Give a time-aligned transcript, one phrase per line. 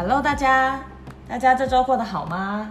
[0.00, 0.78] Hello，大家，
[1.28, 2.70] 大家这周过得好吗？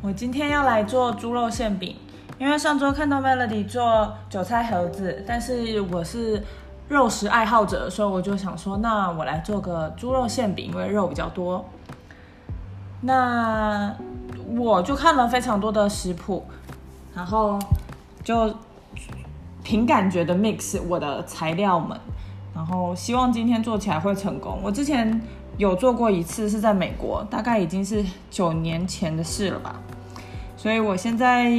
[0.00, 1.94] 我今天要来做猪肉馅饼，
[2.38, 6.42] 因为上周看到 Melody 做韭菜盒子，但是我是
[6.88, 11.62] 肉食爱好者，所以我就想说，那我来做个猪肉馅饼，因为肉比较多。
[13.02, 13.94] 那
[14.56, 16.46] 我就看了非常多的食谱，
[17.14, 17.58] 然后
[18.24, 18.54] 就
[19.62, 22.00] 凭感觉的 mix 我的材料们，
[22.54, 24.58] 然后希望今天做起来会成功。
[24.62, 25.20] 我之前
[25.60, 29.78] 有做过一次，是在美国，大概已经是九年前的事了吧。
[30.56, 31.52] 所以我现在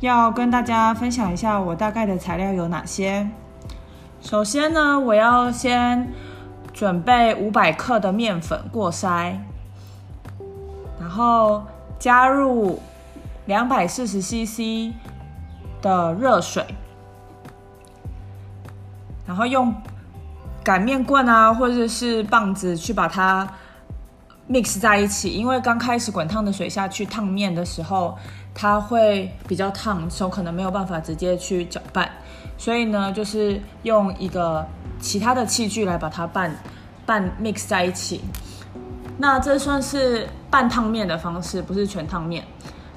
[0.00, 3.26] 要跟大家分享一下我大概的材料有哪些。
[4.20, 6.12] 首先呢，我要先
[6.74, 9.38] 准备五百克的面粉过筛，
[11.00, 11.64] 然后
[11.98, 12.78] 加入
[13.46, 14.92] 两百四十 CC
[15.80, 16.62] 的热水，
[19.26, 19.74] 然后用
[20.66, 23.46] 擀面棍啊，或者是棒子去把它
[24.50, 25.30] mix 在一起。
[25.30, 28.18] 因为刚开始滚烫的水下去烫面的时候，
[28.52, 32.10] 它会比较烫，手可能没有办法直接去搅拌，
[32.58, 34.66] 所以呢，就是用一个
[34.98, 36.52] 其他的器具来把它拌
[37.06, 38.22] 拌 mix 在一起。
[39.18, 42.44] 那这算是半烫面的方式，不是全烫面。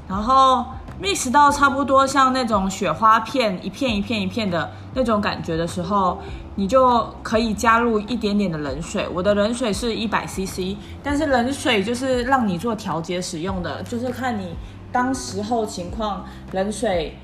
[0.08, 0.66] 然后
[1.02, 6.20] mix 到差不多像那种雪花片一片一片一片的那种感觉的时候，
[6.56, 9.08] 你就可以加入一点点的冷水。
[9.14, 14.56] 我的冷水是一百 CC，但是冷水就是让你做调节使用的，就是看你
[14.92, 17.18] 当时候情况，冷水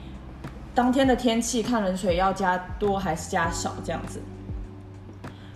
[0.73, 4.21] 当天的天气看冷水要加多还是加少这样子。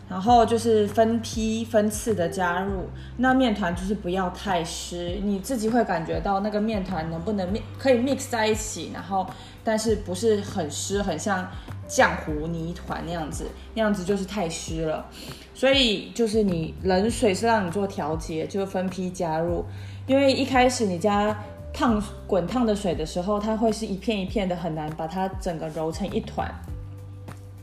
[0.10, 9.26] 然后就是分批分次的加入，那面团就是不要太湿，你自己会感觉到那个面团能不能 mix 可以 mix 在一起，然后
[9.64, 11.48] 但是不是很湿，很像
[11.88, 15.06] 浆糊泥团那样子，那样子就是太湿了。
[15.54, 19.64] 所以就是你冷水是让你做调节，就分批加入，
[20.08, 21.38] 因为一开始你加
[21.72, 26.52] 烫滚烫的水的时候，它会是一片一片的，很难把它整个揉成一团。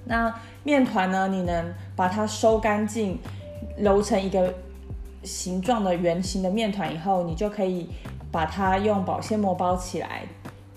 [0.09, 1.29] 那面团呢？
[1.29, 3.19] 你能把它收干净，
[3.77, 4.55] 揉成一个
[5.25, 7.91] 形状的圆形的面团以后，你就可以
[8.31, 10.23] 把它用保鲜膜包起来，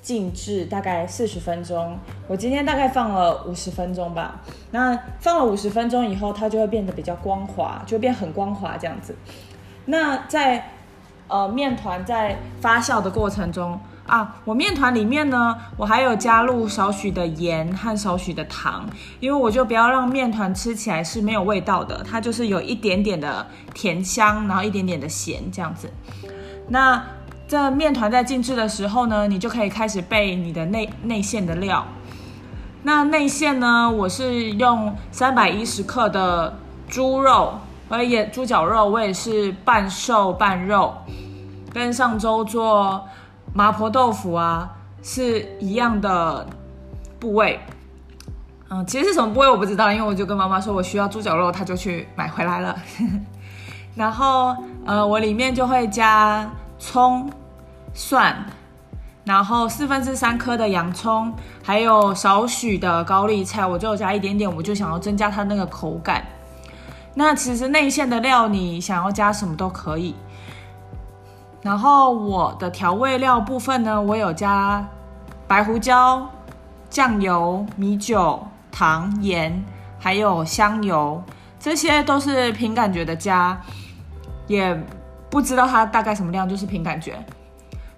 [0.02, 1.98] 静置大概四十分钟。
[2.28, 4.42] 我今天大概放了五十分钟吧。
[4.72, 9.16] 那放了五十分钟以后，它就会变得比较光滑，就变很光滑这样子。
[9.86, 10.72] 那在
[11.28, 13.80] 呃面团在发酵的过程中。
[14.10, 18.90] 啊，我面团里面呢，我还有加入少许的盐和少许的糖，
[19.20, 25.92] 因为我就不要让面团吃起来是没有味道的，它就是有一点点的甜香，然后一点点的咸这样子。
[26.70, 27.04] 那
[27.48, 31.86] 这面团在静置的时候呢，你就可以开始备你的内内馅的料。
[32.82, 37.60] 那内馅呢，我是用三百一十克的猪肉，
[37.90, 40.96] 我也猪脚肉，我也是半瘦半肉，
[41.72, 43.08] 跟上周做。
[43.54, 44.70] 麻婆豆腐啊，
[45.02, 46.46] 是一样的
[47.20, 47.60] 部位。
[48.70, 52.76] 嗯，其实是什么部位我不知道，因为我就跟妈妈说我需要猪脚肉，她就去买回来了。
[53.96, 54.56] 然后，
[54.86, 57.30] 呃，我里面就会加葱、
[57.94, 58.46] 蒜，
[59.26, 61.34] 然后四分之三颗的洋葱，
[61.64, 66.24] 还有少许的高丽菜，我就加一点点，我就想要增加它那个口感。
[67.16, 70.16] 那其实内馅的料，你想要加什么都可以。
[71.62, 74.88] 然后我的调味料部分呢，我有加
[75.48, 76.30] 白胡椒、
[76.90, 79.64] 酱油、米酒、糖、盐，
[80.00, 81.22] 还有香油，
[81.60, 83.60] 这些都是凭感觉的加，
[84.48, 84.74] 也
[85.30, 87.24] 不知道它大概什么量，就是凭感觉。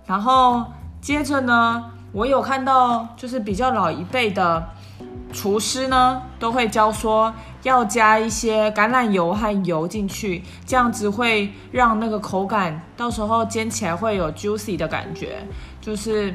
[0.06, 0.66] 然后
[1.00, 4.68] 接着呢，我有看到就是比较老一辈的
[5.32, 7.34] 厨师呢，都会教说。
[7.64, 15.46] 要加一些橄榄油和油进去，这样子会让那个口感到时候煎起来会有 juicy 的感觉，
[15.80, 16.34] 就是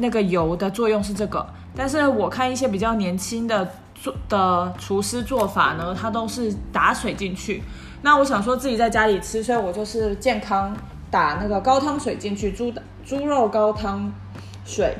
[0.00, 1.46] 那个油的作用是这个。
[1.76, 7.62] 但是我看一些比较年轻的做的厨师做法呢，他都是打水进去。
[8.02, 10.76] 那我想说自己在家里吃，所以我就是健康
[11.12, 14.12] 打那个高汤水进去，猪的猪肉高汤
[14.64, 14.96] 水。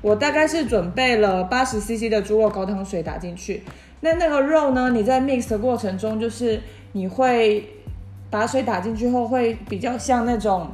[0.00, 3.64] 我大概是准备了八十 CC 的猪肉高汤水打进去，
[4.00, 4.90] 那那个肉呢？
[4.90, 6.60] 你在 mix 的过程中，就是
[6.92, 7.68] 你会
[8.30, 10.68] 把水打进去后，会比较像那种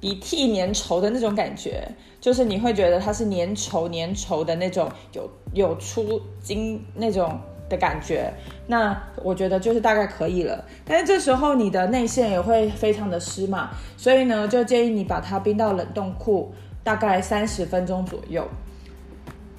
[0.00, 1.88] 鼻涕粘稠的那种感觉，
[2.20, 7.36] 就是你会觉得它是粘稠粘稠的那种，有有出筋那种
[7.68, 8.32] 的感觉。
[8.68, 10.64] 那我觉得就是大概可以了。
[10.84, 16.54] 但是这时候你的内馅也会非常的湿嘛，所以呢，就建议你把它冰到冷冻库。
[16.88, 18.48] 大概三十分钟左右，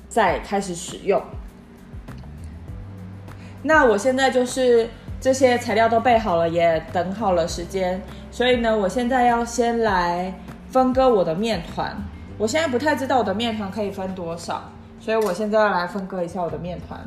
[0.09, 1.21] 再开始使用。
[3.61, 4.89] 那我现在就是
[5.21, 10.33] 这些材料都备好了，也等好了时间，所以呢，我现在要先来
[10.71, 11.95] 分割我的面团。
[12.39, 14.63] 我现在不太知道我的面团可以分多少，
[14.99, 16.99] 所以我现在要来分割一下我的面团。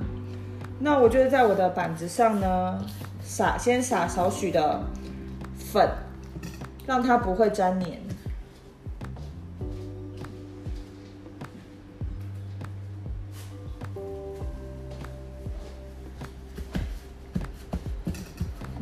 [0.79, 2.79] 那我就是在我的板子上呢，
[3.25, 4.81] 撒先撒少许的
[5.59, 5.89] 粉，
[6.87, 8.12] 让它不会粘黏。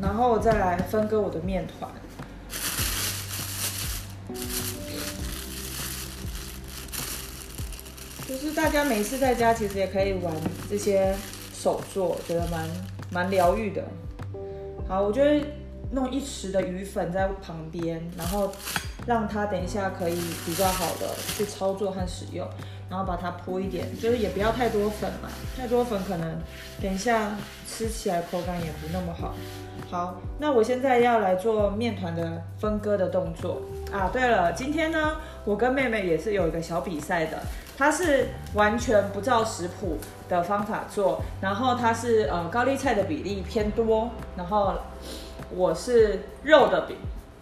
[0.00, 1.90] 然后我再来分割我的面团。
[8.28, 10.32] 就是大家每次在家其实也可以玩
[10.68, 11.14] 这些
[11.52, 12.68] 手作，觉得蛮
[13.10, 13.84] 蛮疗愈的。
[14.88, 15.44] 好，我就会
[15.90, 18.52] 弄一匙的鱼粉在旁边，然后
[19.04, 20.16] 让它等一下可以
[20.46, 22.48] 比较好的去操作和使用。
[22.90, 26.38] 然后把它铺一点，就是也不要太多粉嘛，太多粉可能
[26.82, 29.32] 等一下吃起来口感也不那么好。
[29.88, 34.10] 好，那我现在要来做面团的分割的动作啊。
[34.12, 37.38] 对了，今天呢，我跟妹妹也是有一个小比赛的，
[37.78, 39.96] 她是完全不照食谱
[40.28, 44.74] 的方法做，然后她是呃高丽菜的比例偏多，然后
[45.54, 46.96] 我是肉的比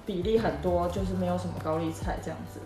[0.04, 2.60] 比例很多，就是没有什么高丽菜这样子。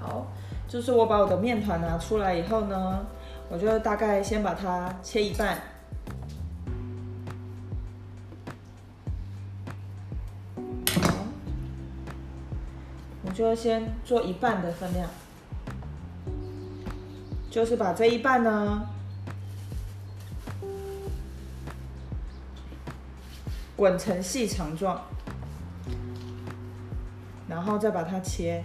[0.00, 0.24] 好。
[0.68, 3.06] 就是我把我的面团拿出来以后呢，
[3.48, 5.58] 我就大概先把它切一半，
[13.24, 15.08] 我就先做一半的分量，
[17.50, 18.86] 就是把这一半呢
[23.74, 25.00] 滚成细长状，
[27.48, 28.62] 然后再把它切。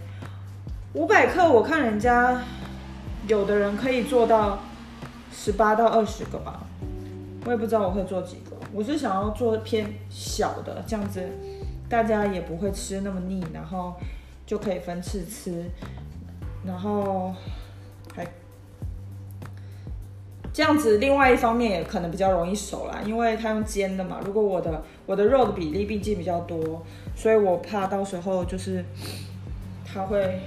[0.94, 2.40] 五百克，我看人家
[3.28, 4.60] 有的人可以做到
[5.32, 6.68] 十八到二十个吧，
[7.46, 8.56] 我也不知道我会做几个。
[8.72, 11.28] 我是想要做偏小的，这样子
[11.90, 13.96] 大家也不会吃那么腻，然后
[14.46, 15.66] 就可以分次吃，
[16.64, 17.34] 然后
[18.16, 18.28] 还
[20.54, 21.00] 这样子。
[21.00, 24.20] 另外一方面也可能比较容易熟啦，因为它用煎的嘛。
[24.24, 26.86] 如果我的我的肉的比例毕竟比较多，
[27.16, 28.86] 所以我怕到时候就是
[29.84, 30.40] 它会。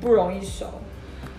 [0.00, 0.66] 不容易熟。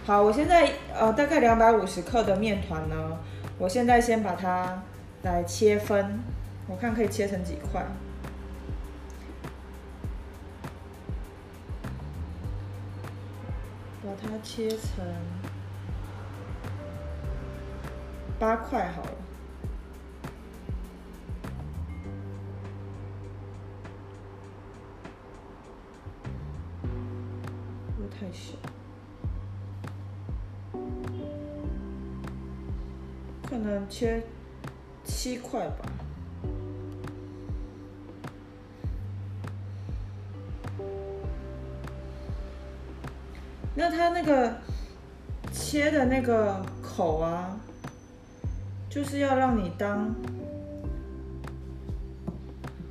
[0.06, 3.18] 好，我现在呃大概两百五十克的面团呢，
[3.58, 4.84] 我现在先把它
[5.24, 6.20] 来切分，
[6.68, 7.86] 我看可以切成几块。
[14.04, 14.80] 把它切成
[18.38, 19.25] 八块好了。
[33.48, 34.22] 可能切
[35.04, 35.86] 七块吧。
[43.78, 44.58] 那它那个
[45.52, 47.60] 切的那个口啊，
[48.90, 50.16] 就是要让你当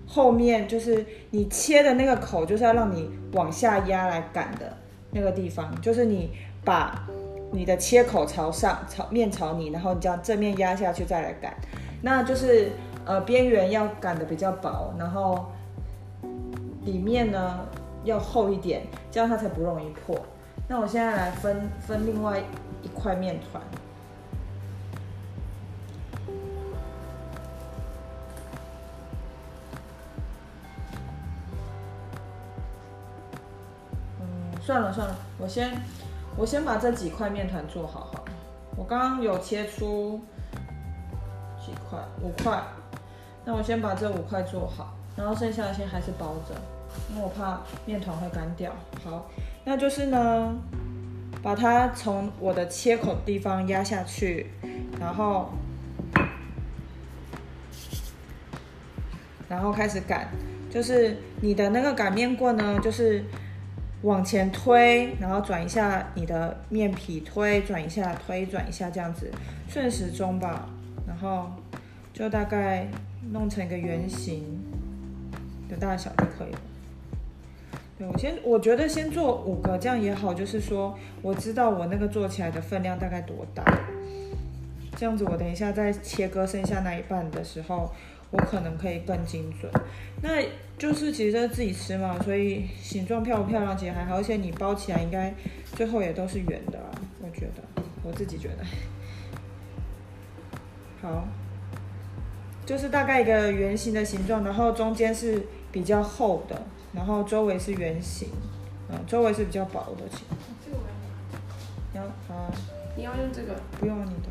[0.07, 4.77] 后面，就是你切的那个口，就是要让你往下压来擀的。
[5.15, 6.31] 那个地方就是你
[6.65, 7.09] 把
[7.53, 11.55] 你的切口朝上，朝面朝你，然后你这样正面压下去再来擀，
[12.03, 12.73] 那就是
[13.07, 15.47] 呃边缘要擀的比较薄，然后
[16.85, 17.61] 里面呢
[18.03, 20.19] 要厚一点，这样它才不容易破。
[20.67, 22.43] 那我现在来分分另外
[22.83, 23.63] 一块面团。
[34.65, 35.71] 算了算了，我先
[36.39, 38.25] 我先把这几块面团做好好。
[38.79, 40.19] 我刚刚有切出
[41.63, 42.63] 几块，五块。
[43.45, 46.55] 那我先把这五块做好，然后剩下的先还是包着，
[47.11, 48.73] 因为我怕面团会干掉。
[49.05, 49.29] 好，
[49.65, 50.55] 那就是呢，
[51.43, 54.51] 把它从我的切口地方压下去，
[54.99, 55.51] 然后
[59.47, 60.29] 然后开始擀，
[60.71, 63.23] 就是你的那个擀面棍呢，就是。
[64.05, 69.31] 往前推，然后转一下你的面皮，推转一下，推转一下，这样子
[69.67, 70.69] 顺时钟吧，
[71.07, 71.51] 然后
[72.13, 72.87] 就大概
[73.33, 74.45] 弄成一个圆形
[75.71, 76.61] 的大小就可以了。
[77.97, 83.65] 对我先，我觉得先做五个，这样也好，就是说我知道我那个做起来的分量大概多大，
[84.97, 87.91] 这样子我等一下再切割剩下那一半的时候。
[88.37, 89.71] 我可能可以更精准，
[90.21, 90.43] 那
[90.77, 95.33] 就是其实自己吃嘛，所以形状漂不漂亮其实还好，而且你包起来应该
[95.77, 96.81] 最后也都是圆的，
[97.23, 97.63] 我觉得，
[98.03, 98.65] 我自己觉得。
[101.01, 101.29] 好，
[102.67, 106.61] 就是大概一个圆形的形状，然后中间是比较厚的，
[106.93, 108.29] 然后周围是圆形，
[108.91, 110.03] 嗯，周围是比较薄的。
[110.65, 110.83] 这个我
[111.97, 112.51] 要要啊，
[112.97, 114.29] 你要用这个，不用啊你的，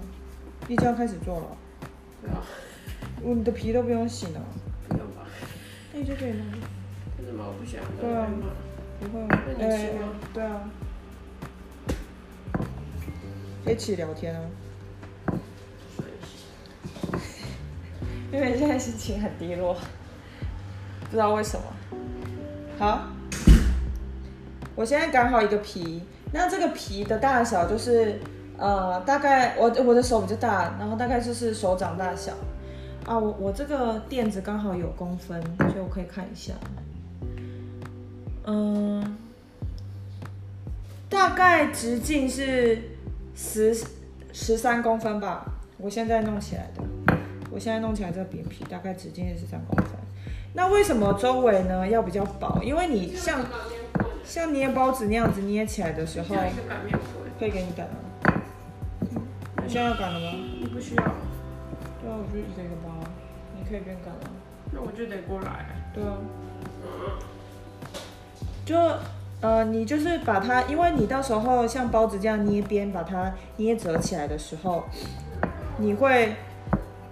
[0.68, 1.46] 你就要开始做了。
[2.22, 2.44] 对啊，
[3.24, 4.42] 我你的皮都不用洗呢，
[4.90, 5.26] 不用吧？
[5.94, 6.46] 那你就可以弄。
[7.18, 8.48] 为什么我不喜欢对啊吗？
[9.00, 9.26] 不会
[9.58, 10.70] 那你洗吗对啊，
[13.66, 14.42] 一起聊天啊。
[18.32, 21.66] 因为现在心情很低落，不知道为什么。
[22.80, 23.08] 好，
[24.76, 26.04] 我现在擀好一个皮，
[26.34, 28.20] 那这个皮的大小就是，
[28.58, 32.34] 呃，大概我我的手比较大，然后大概就是手掌大小。
[33.06, 36.54] 啊，我我这个垫子刚好有公分，所以我可以看一下。
[38.46, 39.18] 嗯，
[41.10, 42.82] 大概直径是
[43.36, 43.76] 十
[44.32, 45.46] 十三公分吧，
[45.78, 46.84] 我现在弄起来的。
[47.52, 49.94] 我现在弄起来这个扁皮大概直径是十三公分。
[50.54, 52.62] 那为什么周围呢要比较薄？
[52.64, 53.46] 因为你像
[54.24, 56.36] 像捏包子那样子捏起来的时候，
[57.38, 57.96] 可以给你擀吗？
[59.64, 60.32] 你现在要擀了吗？
[60.60, 61.04] 你不需要，
[62.04, 63.08] 对啊，我就一个一个包啊，
[63.58, 64.30] 你可以边干了。
[64.72, 65.66] 那我就得过来。
[65.94, 66.18] 对啊，
[68.66, 68.76] 就
[69.40, 74.84] 呃，你就是把它，因为你到时候像包子这样捏边，把它捏折起来的时候，
[75.78, 76.34] 你会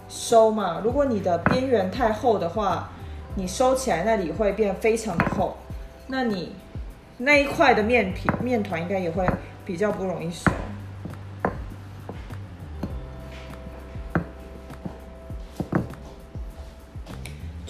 [0.09, 0.81] 收嘛。
[0.83, 2.89] 如果你的边缘太厚的话，
[3.35, 5.55] 你收起来那里会变非常的厚，
[6.07, 6.53] 那你
[7.17, 9.25] 那一块的面皮面团应该也会
[9.65, 10.51] 比较不容易收。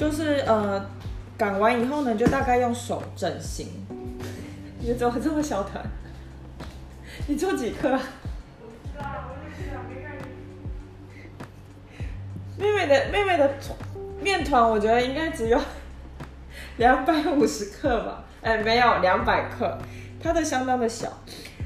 [0.02, 0.84] 就是呃，
[1.38, 3.68] 擀完以后呢，就大概用手整形。
[4.80, 5.86] 你怎么这么小团？
[7.28, 8.02] 你做几颗啊？
[12.58, 13.48] 妹妹的妹妹的
[14.20, 15.62] 面团，我觉得应该只有
[16.78, 18.24] 两百五十克吧？
[18.42, 19.78] 哎，没有两百克，
[20.20, 21.16] 它的相当的小。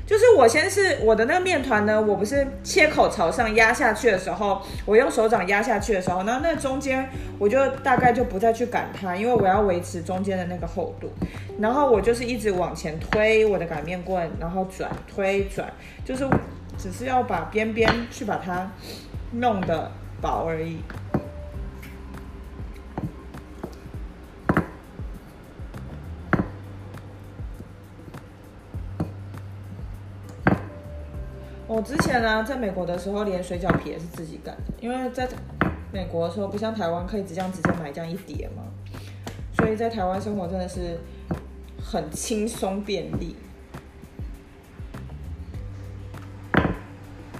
[0.05, 7.09] 就是我先是我的那个面团呢，我不是切口朝上压下去的时候，我用手掌压下去的时候，那那中间
[7.39, 11.11] 我就大概就不再去擀它，因为我要维持中间的那个厚度。
[11.59, 15.67] 然后我就是一直往前推我的擀面棍，然后转推转，
[16.05, 16.27] 就是
[16.77, 18.69] 只是要把边边去把它
[19.31, 20.77] 弄得薄而已。
[31.67, 35.27] 我之前呢，在美国的时候，连水饺皮也是自己擀的，因为在
[35.91, 38.63] 美国的时候，不像台湾可以直接直接买这样一叠嘛，
[39.57, 40.99] 所以在台湾生活真的是
[41.83, 43.35] 很轻松便利。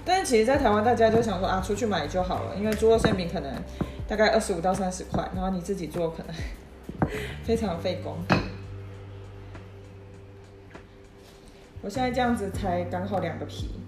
[0.04, 3.54] 但其实，在台湾大家就想说啊，出去买就好了，因为猪肉馅饼可能
[4.08, 7.10] 大概二十五到三十块，然后你自己做可能
[7.46, 8.18] 非常费工。
[11.82, 13.80] 我现在这样子才刚好两个皮，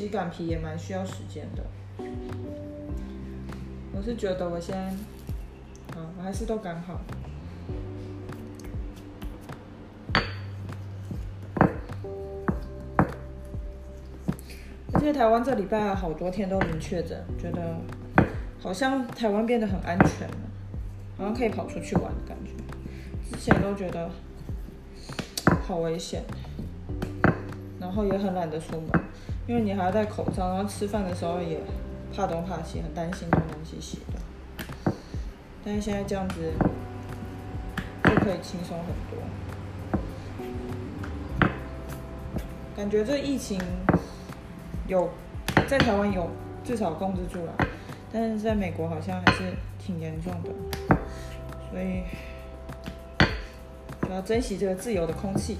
[0.00, 1.62] 其实擀皮也蛮需要时间的。
[3.92, 4.74] 我是觉得我先，
[5.94, 6.98] 啊，我还是都擀好。
[14.94, 17.76] 而且台湾这礼拜好多天都零确诊，觉得
[18.58, 20.36] 好像台湾变得很安全了，
[21.18, 22.52] 好像可以跑出去玩的感觉。
[23.30, 24.10] 之前都觉得
[25.66, 26.22] 好危险，
[27.78, 28.99] 然后也很懒得出门，
[29.50, 31.60] 因为你还要戴口罩，然后吃饭的时候也
[32.14, 34.92] 怕东怕西，很担心东东西西的。
[35.64, 36.52] 但是现在这样子
[38.04, 39.18] 就可以轻松很多。
[42.76, 43.60] 感觉这疫情
[44.86, 45.10] 有
[45.66, 46.30] 在台湾有
[46.62, 47.52] 至少控制住了，
[48.12, 50.50] 但是在美国好像还是挺严重的，
[51.72, 52.04] 所以
[54.02, 55.58] 就要珍惜这个自由的空气。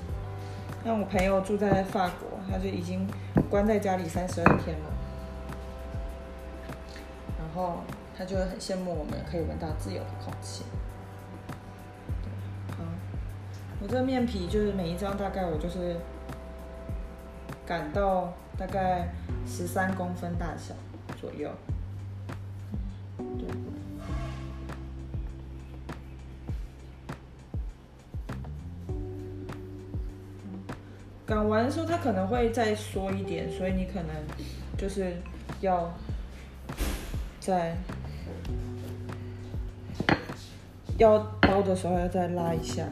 [0.84, 3.04] 像我朋友住在法国，他就已经
[3.50, 4.86] 关在家里三十二天了，
[7.36, 7.80] 然后
[8.16, 10.64] 他就会很羡慕我们可以闻到自由的空气。
[12.70, 12.84] 好，
[13.82, 15.96] 我这个面皮就是每一张大概我就是
[17.66, 19.08] 擀到大概
[19.44, 20.72] 十三公分大小
[21.20, 21.50] 左右。
[31.50, 34.14] 擀完的时候，它可能会再缩一点，所以你可能
[34.78, 35.16] 就是
[35.60, 35.92] 要
[37.40, 37.76] 在
[40.96, 42.84] 要包的时候要再拉一下。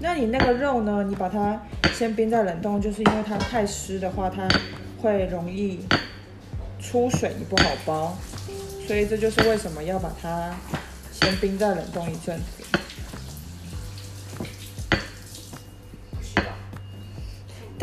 [0.00, 1.04] 那你那个肉呢？
[1.08, 4.48] 你把它先冰在冷冻，就是因为它太湿的话，它
[5.00, 5.78] 会容易
[6.80, 8.18] 出水，你不好包，
[8.84, 10.52] 所以这就是为什么要把它
[11.12, 12.64] 先冰在冷冻一阵子。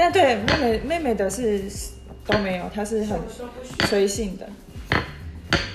[0.02, 1.62] 但对妹妹妹妹的是
[2.26, 3.20] 都没有，她是很。
[3.88, 4.50] 随性的。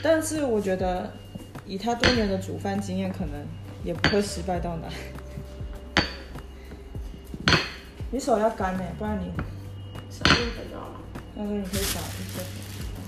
[0.02, 1.12] 但是我觉得
[1.64, 3.46] 以她多年的煮饭经验，可能
[3.84, 4.88] 也不会失败到哪。
[8.10, 9.30] 你手要干呢、不然你
[10.10, 10.94] 少面粉就好了。
[11.36, 12.02] 到你可以撒一
[12.34, 12.40] 些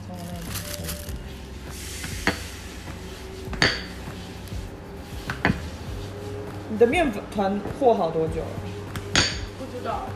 [0.06, 0.84] 从我那里可
[5.50, 5.52] 以。
[6.70, 8.60] 你的面粉团和好多久了？
[9.58, 10.06] 不知道，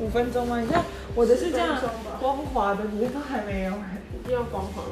[0.00, 0.60] 五分钟吗？
[0.60, 0.84] 你看
[1.14, 3.72] 我的是这样10分钟吧光滑的，你的都还没有。
[3.72, 4.82] 一定要光滑。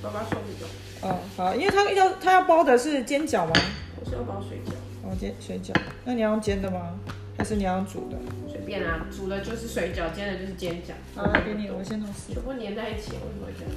[0.00, 3.52] 爸爸手比较，哦，好，因为他要他要包的是煎饺吗？
[4.00, 5.74] 我是要包水饺，哦，煎水饺。
[6.04, 6.94] 那你要用煎的吗？
[7.36, 8.16] 还是你要用煮的？
[8.48, 10.92] 随便啊，煮的就是水饺，煎的就是煎饺。
[11.16, 13.74] 好，来给你，我先弄四全部粘在一起，为什么会这样？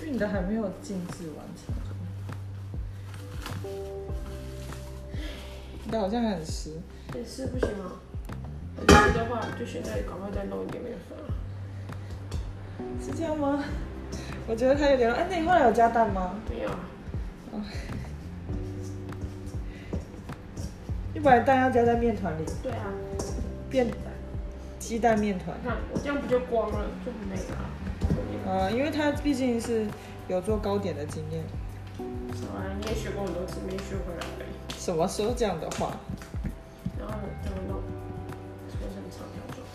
[0.00, 1.74] 因为你的还没有静置完成。
[5.84, 6.70] 你的好像很湿。
[7.12, 8.00] 很湿不行吗？
[8.76, 11.28] 的话，就现在赶快再弄一点面粉啊。
[13.02, 13.62] 是这样吗？
[14.48, 15.12] 我觉得它有点……
[15.12, 16.34] 哎，那你后来有加蛋吗？
[16.48, 17.62] 没有啊，
[21.14, 22.86] 你把蛋要加在面团里，对啊，
[23.68, 23.86] 变
[24.78, 25.56] 鸡蛋面团。
[25.64, 27.70] 看我这样不就光了，就很美了啊。
[28.46, 29.86] 呃，因为他毕竟是
[30.28, 31.42] 有做糕点的经验。
[32.32, 34.80] 少啊，你也学过很多次，没学回来而已。
[34.80, 35.92] 什么时候这样的话？
[36.98, 37.14] 然后。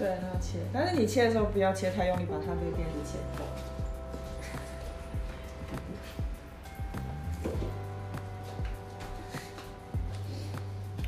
[0.06, 3.44] 对，那要切，但是你切的时候不要切太用力，把它这边给切破。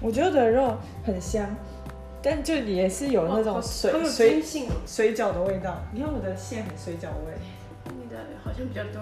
[0.01, 0.75] 我觉得的肉
[1.06, 1.46] 很香，
[2.24, 4.42] 但就也是有那种水
[4.88, 5.77] 水饺的味道。
[5.92, 7.38] 你看我的馅很水饺味，
[7.86, 9.00] 你的好像比较对，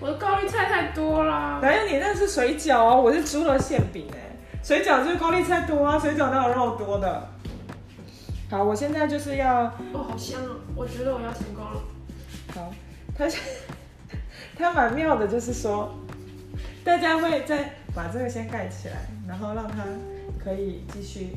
[0.00, 1.58] 我的高丽菜太多啦。
[1.60, 7.28] 哪有你那是水饺啊，我是猪肉馅饼哎，水饺就是高丽菜多啊，水饺哪有肉多的？
[8.50, 10.56] 好，我现在就是要哦，好香哦！
[10.74, 11.80] 我觉得我要成功了。
[12.52, 12.74] 好，
[13.16, 13.28] 他
[14.58, 15.94] 他蛮妙的，就是说，
[16.82, 19.84] 大家会再把这个先盖起来，然后让它
[20.42, 21.36] 可以继续，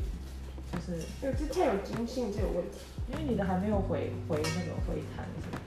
[0.72, 2.78] 就是对，这太有金性，这有问题。
[3.06, 5.58] 因为你的还没有回回那个回弹什么的，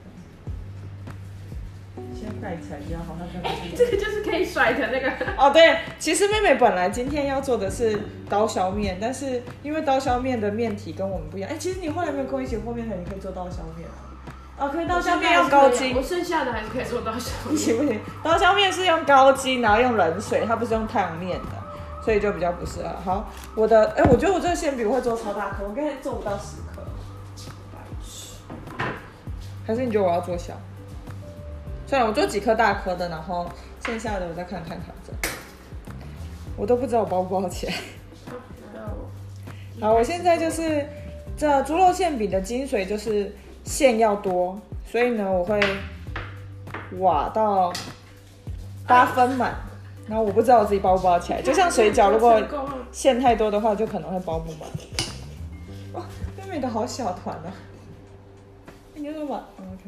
[2.14, 5.10] 先盖起来比较好，它才不这个就是可以甩的那个。
[5.36, 14.06] 哦，对，其实妹妹本来今天要做的是刀削面，但是因为刀削面的面体跟我们不一样，哎，其实你后来没有跟我一起和面的，你可以做刀削面啊。
[14.58, 22.88] 哦，可以刀削面用高筋我，剩下的还是可以做刀削 不行不行，刀削面是用高筋，然后用冷水，它不是用太阳面的，所以就比较不适合。
[23.04, 26.82] 好，我的，哎，我觉得我这个馅饼会做超大颗，我刚才做不到十颗，
[29.64, 30.54] 还是你觉得我要做小？
[31.88, 33.46] 算了，我做几颗大颗的，然后
[33.86, 35.14] 剩下的我再看看调整。
[36.54, 37.72] 我都不知道我包不包起来。
[38.74, 38.92] 好，
[39.80, 39.86] 我。
[39.86, 40.86] 好，我现在就是
[41.34, 45.58] 这猪肉馅饼的精髓就是馅要多，所以呢，我会
[46.98, 47.72] 挖到
[48.86, 49.54] 八分满。
[50.06, 52.38] 然后我不知道我自己包不包起来， 就像水饺，如果
[52.92, 54.68] 馅太多的话，就可能会包不满。
[55.94, 56.02] 哇，
[56.36, 57.48] 妹妹的好小团啊！
[58.94, 59.84] 你就说吧，OK，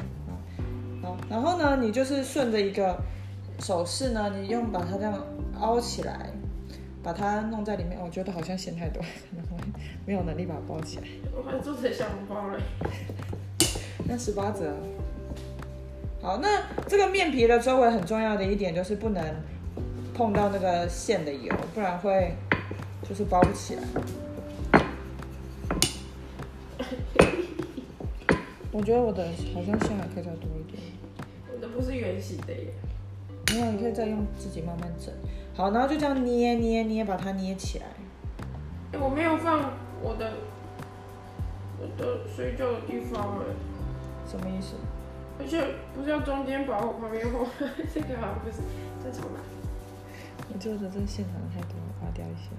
[1.02, 2.96] 好，然后呢，你就是顺着一个
[3.60, 5.18] 手势呢，你用把它这样
[5.60, 6.30] 凹起来，
[7.02, 7.98] 把它弄在里面。
[8.02, 9.56] 我觉得好像馅太多，可能会
[10.06, 11.04] 没有能力把它包起来。
[11.34, 12.60] 我还做成小笼包了。
[14.06, 14.74] 那十八折。
[16.20, 19.24] 好，那这个面皮的周围很重要的一点就是不能
[20.12, 22.36] 碰到那个馅的油，不然会
[23.08, 23.82] 就是包不起来。
[28.72, 30.80] 我觉得我的好像馅还可以再多一点，
[31.52, 32.72] 我的不是圆形的耶。
[33.52, 35.12] 没有，你可以再用自己慢慢整。
[35.54, 37.86] 好，然后就这样捏捏捏，把它捏起来。
[38.92, 40.32] 哎，我没有放我的
[41.80, 43.44] 我的水饺的地方哎，
[44.24, 44.74] 什么意思？
[45.40, 45.60] 而且
[45.94, 47.46] 不是要中间把，我旁边厚，
[47.92, 48.62] 这个好像不是，
[49.02, 49.40] 再重来。
[50.52, 52.50] 我觉得这个馅长得太多，了拔掉一些。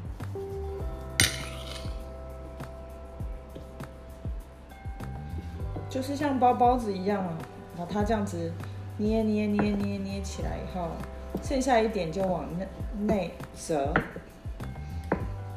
[5.91, 7.37] 就是像包包子一样啊，
[7.77, 8.49] 把它这样子
[8.95, 10.87] 捏捏捏捏捏起来以后，
[11.43, 12.65] 剩下一点就往内
[13.05, 13.31] 内
[13.67, 13.93] 折，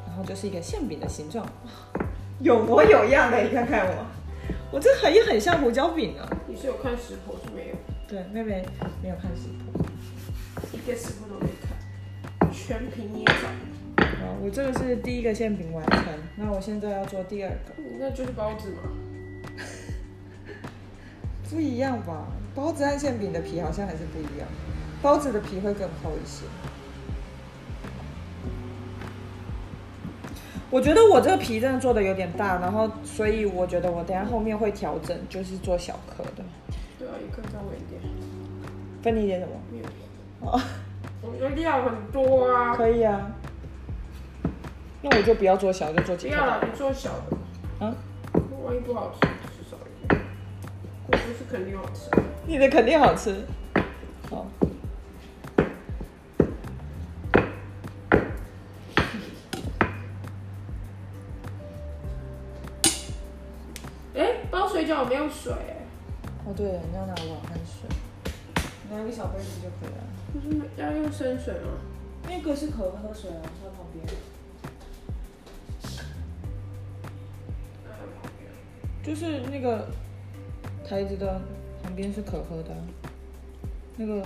[0.05, 1.47] 然后就是一个馅饼的形状，
[2.41, 3.41] 有模有样的。
[3.43, 4.05] 你看看我，
[4.73, 6.27] 我这很也很像胡椒饼啊。
[6.49, 7.75] 你是有看食谱是没有？
[8.05, 8.65] 对，妹妹
[9.01, 9.85] 没有看食谱。
[10.73, 11.47] 一个食谱都没
[12.39, 14.03] 看，全凭捏造。
[14.03, 16.03] 好，我这个是第一个馅饼完成，
[16.35, 17.55] 那我现在要做第二个。
[17.97, 18.81] 那就是包子嘛。
[21.49, 22.25] 不一样吧？
[22.55, 24.47] 包子和馅饼的皮好像还是不一样，
[25.01, 26.45] 包子的皮会更厚一些。
[30.71, 36.43] 我觉得我这个皮真的做的有点大，然后所以我觉得我等下后面会调整，就是做小颗的。
[36.97, 38.01] 对啊，一颗稍微一点。
[39.03, 39.51] 分你一点什么？
[39.71, 39.85] 没有，
[40.41, 40.59] 哦，
[41.21, 42.75] 我们的料很多啊。
[42.75, 43.31] 可以啊。
[45.01, 46.35] 那我就不要做小，就做几颗。
[46.35, 47.37] 不要了，你做小的。
[47.81, 47.95] 嗯，
[48.65, 49.27] 万一不好吃。
[51.07, 52.09] 我不是肯定好吃。
[52.47, 53.45] 你的肯定好吃。
[54.29, 54.47] 好。
[64.15, 65.77] 哎，包水饺没有水哎。
[66.45, 67.87] 哦，对，你要拿碗和水，
[68.91, 70.03] 拿一个小杯子就可以了。
[70.33, 70.47] 不是
[70.81, 71.77] 要用生水吗？
[72.27, 74.03] 那个是可喝水啊，在旁边。
[79.03, 79.87] 就是那个
[80.87, 81.41] 台子的
[81.81, 82.69] 旁边是可喝的，
[83.97, 84.23] 那个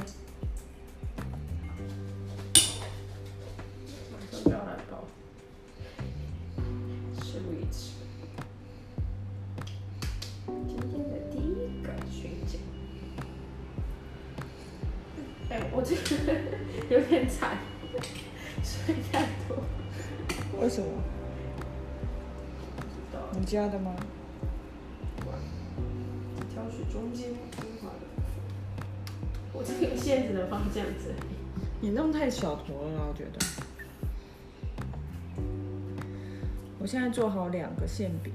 [36.90, 38.34] 现在做好两个馅饼。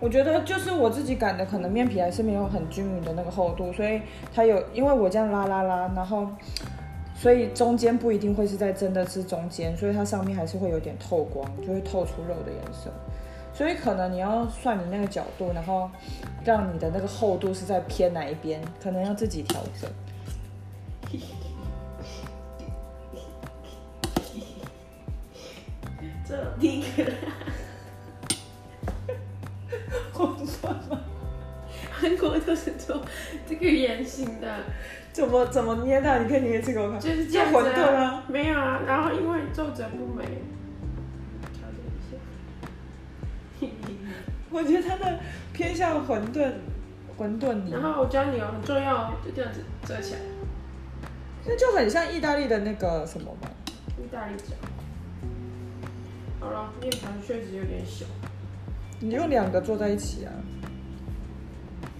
[0.00, 4.02] 我觉得就是我自己擀的，可能面皮还是没有很均匀的那个厚度，所以
[4.34, 6.26] 它有，因为我这样拉拉拉，然后
[7.14, 12.90] 所以中间不一定会是在真的是中间，所以它上面还是会有点透光，就会透出肉的颜色。
[13.54, 15.88] 所以可能你要算你那个角度，然后
[16.44, 19.88] 让你的那个厚度是在偏哪一边，可能要自己调整。
[26.26, 27.04] 这第一个，
[30.12, 30.28] 混
[30.62, 31.00] 乱吗？
[31.92, 33.00] 韩国都是做
[33.46, 34.64] 这个圆形的，
[35.12, 36.18] 怎么怎么捏的？
[36.22, 36.98] 你可以捏这个给我看。
[36.98, 38.24] 就是这样子馄饨啊啊。
[38.26, 40.24] 没有啊，然后因为皱褶不美，
[44.54, 45.18] 我觉得它的
[45.52, 46.52] 偏向馄饨，
[47.18, 50.20] 馄饨泥然，后我教你哦，很重要哦，就这样子折起来，
[51.44, 53.48] 那就很像意大利的那个什么嘛。
[53.98, 54.52] 意大利饺。
[56.38, 58.06] 好了，面团确实有点小。
[59.00, 60.30] 你用两个做在一起啊？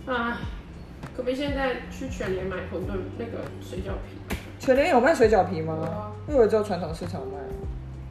[0.07, 0.39] 啊，
[1.17, 4.37] 可不可以现在去全联买馄饨那个水饺皮？
[4.61, 6.13] 全联有卖水饺皮吗有啊？
[6.29, 7.33] 我以为只有传统市场卖。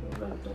[0.02, 0.52] 有冷冻。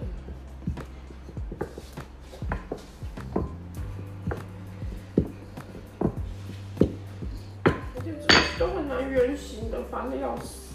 [9.08, 10.74] 圆形的，烦的要死。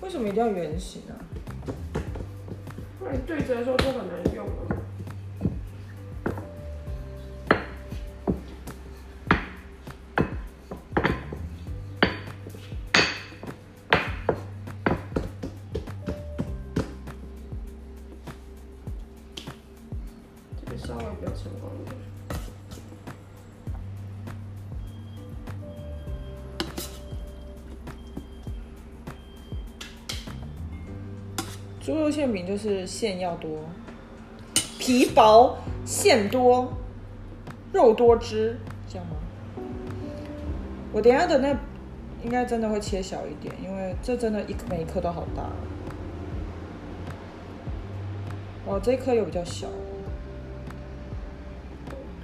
[0.00, 1.14] 为什么一定要圆形啊？
[2.98, 4.77] 不然你对折的时候就很难用了。
[32.18, 33.60] 馅饼就是馅要多，
[34.76, 36.72] 皮薄馅多，
[37.72, 39.14] 肉多汁，这样吗？
[40.92, 41.56] 我等下的那
[42.24, 45.44] 应该真的会切小一点，因为这真的一每一颗都好大。
[48.66, 49.68] 哇，这一颗又比较小，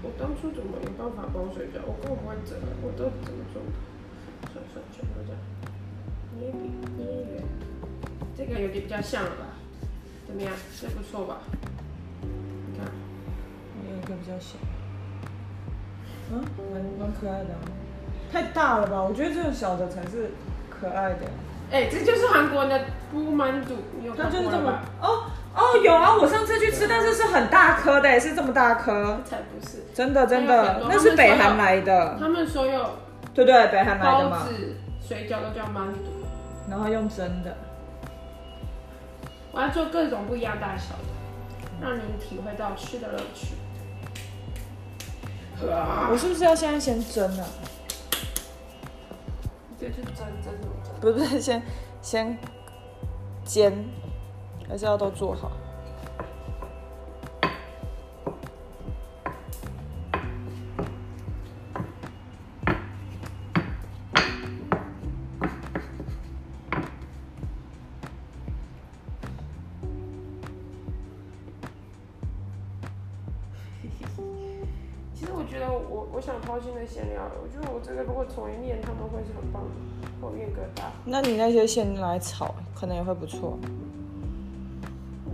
[0.02, 1.78] 我当初怎么没办法包水饺？
[1.86, 3.68] 我根本不会折，我都怎么做的？
[4.52, 5.38] 算了算了，全部都这样，
[6.36, 7.44] 捏饼捏圆，
[8.36, 9.43] 这个有点比较像了吧？
[10.36, 10.52] 怎么样？
[10.80, 11.36] 这不错吧？
[12.20, 12.86] 你看，
[13.88, 14.56] 有一个比较小，
[16.32, 16.42] 嗯，
[16.72, 17.62] 蛮蛮可爱的啊、
[18.32, 19.00] 太大了吧？
[19.00, 20.32] 我觉得这种小的才是
[20.68, 21.20] 可爱的。
[21.70, 22.80] 哎、这就是韩国人的
[23.12, 24.72] 布曼肚，你有看它就是这么？
[25.00, 25.22] 哦
[25.54, 32.96] 哦有啊，我上次去吃，但是是很大颗的，是这么大颗，才不是，真的真的那是北韩来的，他们所有
[33.32, 36.10] 对对，北韩来的嘛，包子、水饺都叫满肚。
[36.68, 37.56] 然后用蒸的，
[39.54, 41.04] 我要做各种不一样大小的，
[41.80, 43.54] 让您体会到吃的乐趣。
[45.70, 47.46] 啊我是不是要现在先蒸啊？
[49.80, 51.00] 就去蒸蒸什么蒸？
[51.00, 51.62] 不是不是，先
[52.02, 52.36] 先
[53.44, 53.84] 煎，
[54.68, 55.52] 还是要都做好？
[79.26, 79.70] 是很棒的，
[80.20, 83.58] 后面疙瘩，那你那些先来炒，可能也会不错。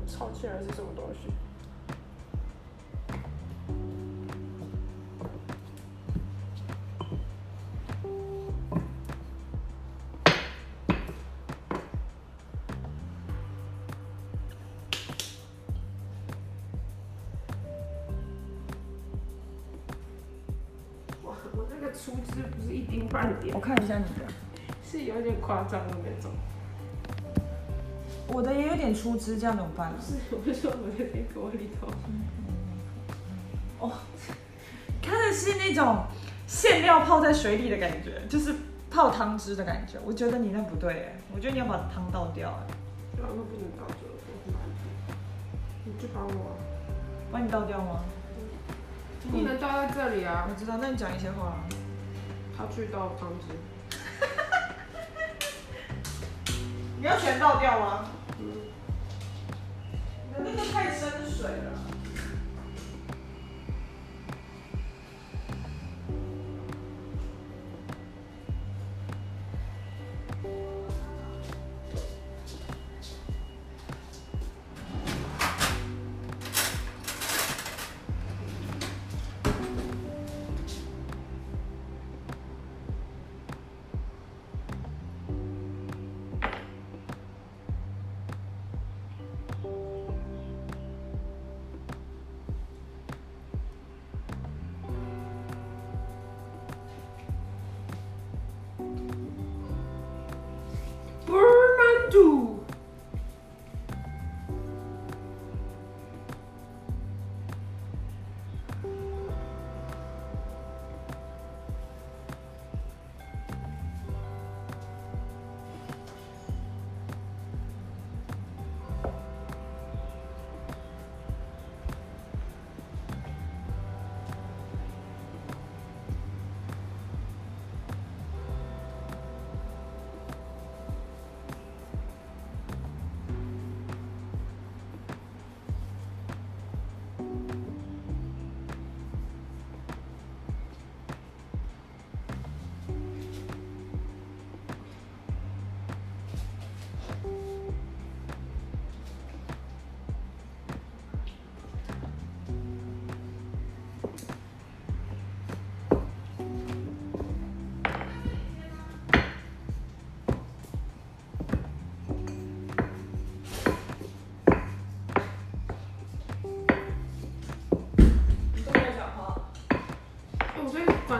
[0.06, 1.30] 炒起来是什么东西？
[25.60, 26.32] 夸张的那种。
[28.28, 29.94] 我的也有点出汁，这样怎么办啊？
[30.00, 31.88] 是，我说我的那锅里头，
[33.78, 33.92] 哦，
[35.02, 36.04] 它的是那种
[36.46, 38.54] 馅料泡在水里的感觉，就是
[38.90, 39.98] 泡汤汁的感觉。
[40.04, 42.74] 我觉得你那不对哎，我觉得你要把汤倒掉哎，
[43.16, 44.62] 对啊，那不能倒这个，我很难
[45.84, 46.56] 你去帮我啊，
[47.30, 48.00] 帮你倒掉吗？
[49.30, 51.58] 不能倒在这里啊，我知道，那你讲一些话。
[52.56, 53.56] 他去倒汤汁。
[57.00, 58.04] 你要全倒掉吗？
[58.38, 58.44] 嗯，
[60.28, 61.72] 你的那个太深水了。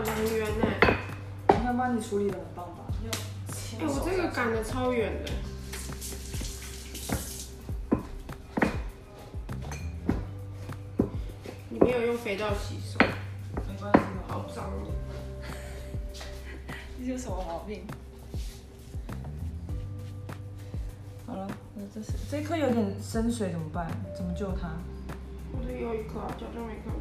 [0.00, 0.64] 我这个管的很圆呢，
[1.48, 2.86] 你看帮你处理的很棒吧？
[3.78, 5.30] 哎、我这个赶的超远的。
[11.68, 12.98] 你没有用肥皂洗手，
[13.68, 14.90] 没关系的，好脏哦。
[16.96, 17.86] 你有什么毛病？
[21.26, 23.86] 好了，那这是这颗有点深水怎么办？
[24.16, 24.70] 怎么救它？
[25.52, 27.00] 我这里有一颗啊，假装没看到。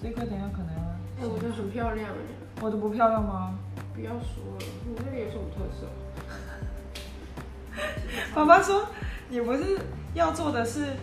[0.00, 0.87] 这颗等下可能要
[1.20, 3.58] 哎、我的很漂亮哎，我的不漂亮吗？
[3.94, 5.88] 不要说了，你这里有什么特色？
[8.34, 8.86] 爸爸说
[9.28, 9.78] 你不是
[10.14, 10.96] 要做的是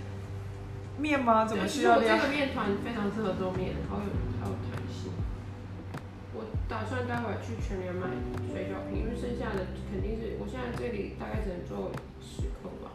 [0.98, 1.46] 面吗？
[1.46, 2.08] 怎么需要这？
[2.08, 4.06] 个面团非常适合做面，好有
[4.42, 5.12] 好有弹性。
[6.34, 8.08] 我打算待会儿去全联买
[8.52, 12.92] 水饺皮，因为剩下的肯定是我现在这里大概只能做十口吧。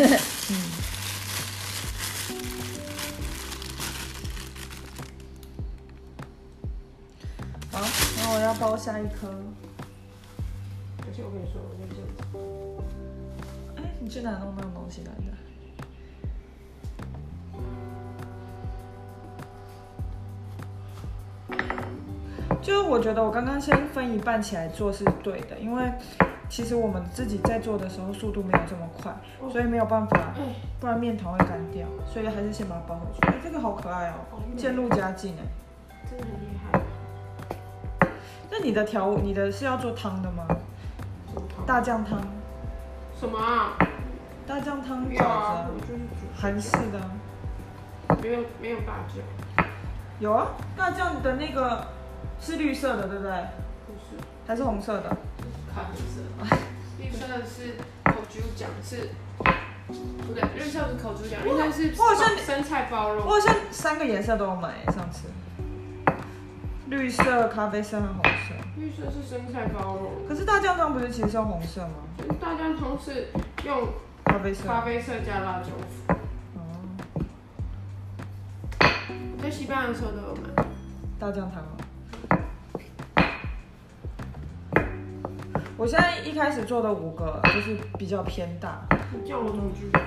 [7.70, 7.80] 好，
[8.16, 9.28] 那我要包下一颗。
[10.98, 11.96] 而且我跟你说，我在这
[14.00, 15.20] 你去哪弄那种东西来的？
[22.62, 25.92] 就是我觉得我刚刚先分一半起来做是对的，因为
[26.50, 29.14] 其实我们自己在做的时候速度没有这么快，
[29.52, 30.42] 所以没有办法，哎，
[30.80, 33.20] 不然面团会干掉，所以还是先把它包回去。
[33.28, 35.46] 哎，这个好可爱哦，渐入佳境哎。
[36.10, 36.80] 真的很厉害。
[38.50, 40.44] 那你的调，你的是要做汤的吗？
[41.64, 42.20] 大酱汤，
[43.14, 43.78] 什么啊？
[44.44, 47.00] 大酱汤饺没有啊，子我，就是煮韩式的。
[48.20, 49.66] 没有没有大酱，
[50.18, 51.86] 有啊，大酱的那个
[52.40, 53.30] 是绿色的，对不对？
[53.86, 55.16] 不是，还是红色的？
[55.74, 56.20] 咖啡色。
[56.98, 59.10] 绿色是口珠酱，是
[59.86, 63.24] 不对，绿色是口珠酱，绿色是我好像生菜包肉。
[63.24, 65.28] 我好像三个颜色都有买，上次。
[66.86, 68.54] 绿色、咖啡色和红色。
[68.76, 71.94] 绿色是生菜包肉，可是大酱汤不是其实是用红色吗？
[72.18, 73.28] 就是大家同是
[73.64, 73.88] 用
[74.24, 74.66] 咖啡色。
[74.66, 75.68] 咖啡色加辣椒
[76.06, 76.16] 粉。
[76.56, 76.60] 哦，
[78.80, 80.64] 我在西班牙的时候都有买。
[81.18, 81.79] 大酱汤哦。
[85.80, 90.00] 我现在一开始做的五个就是比较偏大，你叫我怎么去做？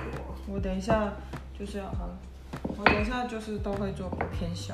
[0.46, 1.12] 我等一下
[1.58, 2.16] 就是要好了，
[2.78, 4.72] 我等一下就是都会做偏小，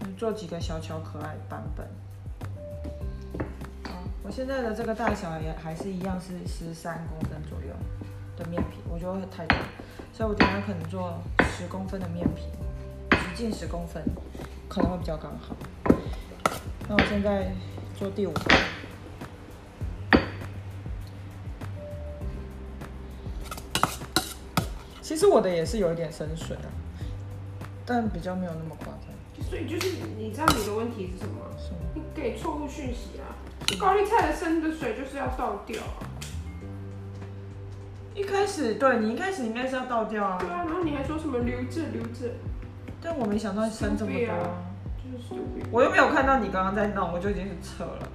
[0.00, 1.86] 嗯做几个小巧可爱版本。
[3.84, 7.72] 好，我现在的这个大小也还是一样是十三公分左右
[8.36, 9.56] 的面皮，我觉得会太大，
[10.12, 11.22] 所以我等下可能做
[11.56, 12.46] 十公分的面皮，
[13.10, 14.02] 直径十公分，
[14.68, 15.54] 可能会比较刚好。
[16.88, 17.52] 那我现在
[17.96, 18.40] 做第五个。
[25.12, 26.72] 其实我的也是有一点深水啊，
[27.84, 29.44] 但比较没有那么夸张。
[29.46, 31.34] 所以就是你知道你的问题是什么？
[31.94, 33.28] 你给错误讯息啊！
[33.78, 36.00] 高丽菜的生的水就是要倒掉啊。
[38.14, 42.30] 一开始对你一开始应该是要倒掉啊，对啊，然后你还说什么留着留着，
[43.02, 44.64] 但我没想到生这么多、啊。
[44.96, 45.42] 就是。
[45.70, 48.08] 我又没有看到你刚刚在弄，我就已经是撤了。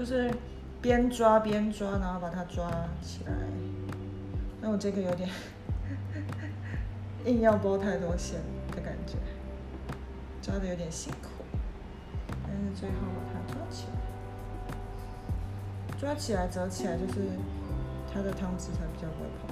[0.00, 0.32] 就是
[0.80, 2.70] 边抓边抓，然后把它抓
[3.02, 3.32] 起来。
[4.58, 5.28] 那我这个有点
[7.26, 8.40] 硬要剥太多线
[8.74, 9.18] 的感觉，
[10.40, 11.44] 抓的有点辛苦，
[12.46, 14.00] 但是最后把它抓起来，
[15.98, 17.20] 抓起来折起来，就是
[18.10, 19.48] 它的汤汁才比较不会跑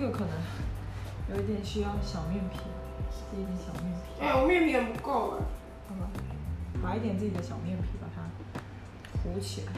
[0.00, 0.30] 个可能
[1.30, 2.58] 有一点需要小面皮，
[3.10, 5.44] 自己的小面皮，哎、我面皮也不够哎，
[5.88, 6.10] 好吧，
[6.82, 8.22] 把一点自己的小面皮把它
[9.22, 9.72] 糊起来。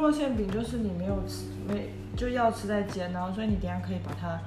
[0.00, 4.40] 猪肉馅饼就是你没有吃，没就要吃再煎，然后所以你等下可以把它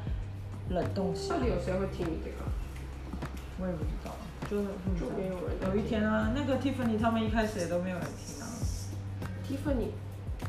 [0.74, 1.44] 冷冻起来到。
[1.44, 2.38] 底有谁会听你这个？
[3.62, 4.16] 我也不知道，
[4.50, 4.68] 就是
[5.00, 8.50] 就没有人有一天啊，那个 Tiffany 他们一开始也都没有人听啊。
[9.46, 9.92] Tiffany，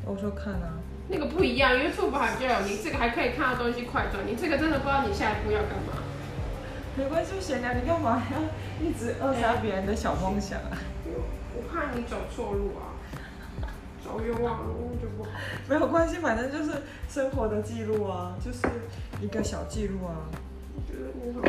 [0.06, 6.00] 我说看啊，那个不一样，YouTube 还就有你这个还可以看到东西快转，你这个真的不知道你下一步要干嘛。
[6.96, 8.40] 没关系，闲聊，你干嘛要
[8.82, 10.72] 一直扼杀别人的小梦想啊？
[11.54, 12.93] 我怕你走错路啊，
[14.04, 15.30] 走冤枉路就不好。
[15.66, 18.58] 没有关系，反正就是生活的记录啊，就是
[19.20, 20.28] 一个小记录啊。
[20.76, 21.42] 我觉得你很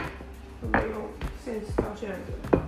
[0.62, 0.96] 很没有
[1.44, 2.64] sense 到现在的。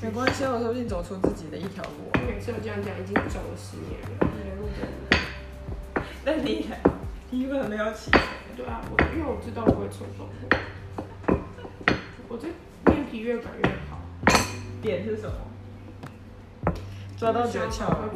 [0.00, 2.14] 没关系，我说不定走出自己的一条路啊。
[2.14, 6.04] 我每次都这样讲，已经走了十年了，你的路真的。
[6.24, 6.70] 但你
[7.30, 8.10] 你根本没有起。
[8.56, 11.38] 对啊，我因为我知道我会错错路。
[12.28, 12.46] 我这
[12.92, 13.98] 面皮越改越好，
[14.80, 15.34] 点是什么？
[17.16, 18.10] 抓到诀窍了。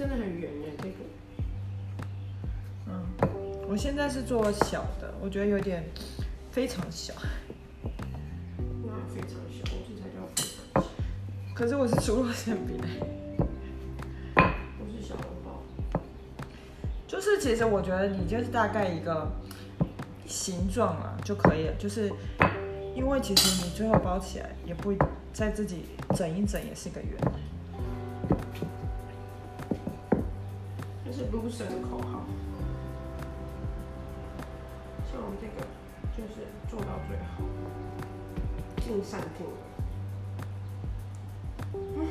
[0.00, 0.94] 真的很圆耶，这个。
[2.86, 3.06] 嗯，
[3.68, 5.84] 我现在是做小的，我觉得有点
[6.50, 7.12] 非常小。
[8.82, 10.88] 那非常小，我这才叫非常小。
[11.54, 12.80] 可是我是猪肉馅饼，
[14.36, 15.62] 我是小笼包。
[17.06, 19.30] 就是其实我觉得你就是大概一个
[20.24, 22.10] 形状啊就可以了，就是
[22.96, 24.94] 因为其实你最后包起来也不
[25.34, 25.84] 再自己
[26.16, 27.20] 整一整也是个圆。
[31.20, 32.24] 这是 Lucian 的口号。
[35.04, 35.66] 像我们这个
[36.16, 37.44] 就是做到最好，
[38.80, 39.52] 尽善尽美。
[41.74, 42.08] 嗯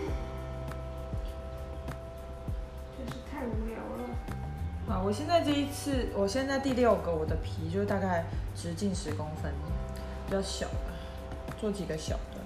[2.96, 4.94] 真是太无聊了。
[4.94, 9.52] 啊，我现在这一次，我现在第六个，我的皮就大概直径十公分，
[10.28, 12.39] 比较小的，做几个小的。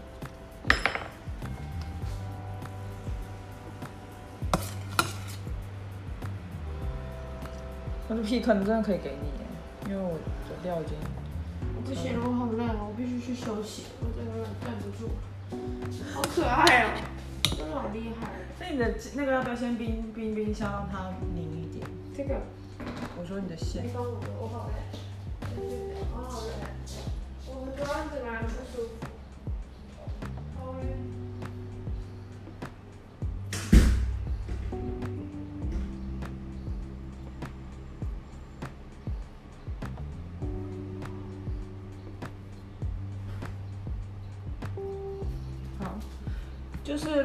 [8.10, 9.46] 我的 P 可能真的可以给你耶，
[9.88, 10.20] 因为我的
[10.64, 10.98] 料已经
[11.86, 14.32] 不行，我好累哦，我必须去休息，我真的
[14.62, 15.10] 站不住。
[16.14, 16.90] 好可爱哦，
[17.44, 18.30] 真的好厉害。
[18.60, 21.86] 那你的那个要不要先冰冰冰箱，让它凝一点？
[22.16, 22.42] 这个
[23.20, 24.74] 我说你的线你，帮我，我好累。
[26.12, 26.54] 我好累。
[27.48, 29.03] 我的桌子蛮不舒服。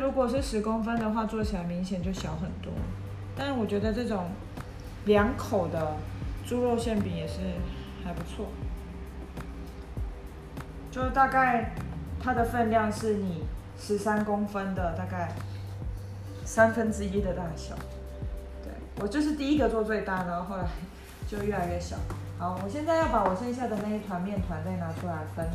[0.01, 2.72] 如果是十公分的话，做起来明显就小很多。
[3.36, 4.30] 但是我觉得这种
[5.05, 5.96] 两口的
[6.46, 7.38] 猪肉馅饼也是
[8.05, 8.46] 还不错，
[10.90, 11.74] 就大概
[12.20, 13.44] 它的分量是你
[13.78, 15.32] 十三公分的大概
[16.44, 17.74] 三分之一的大小。
[18.62, 20.64] 对我就是第一个做最大，然后后来
[21.28, 21.96] 就越来越小。
[22.38, 25.46] 好，我现在要把我剩下的那一团面团再拿出来分。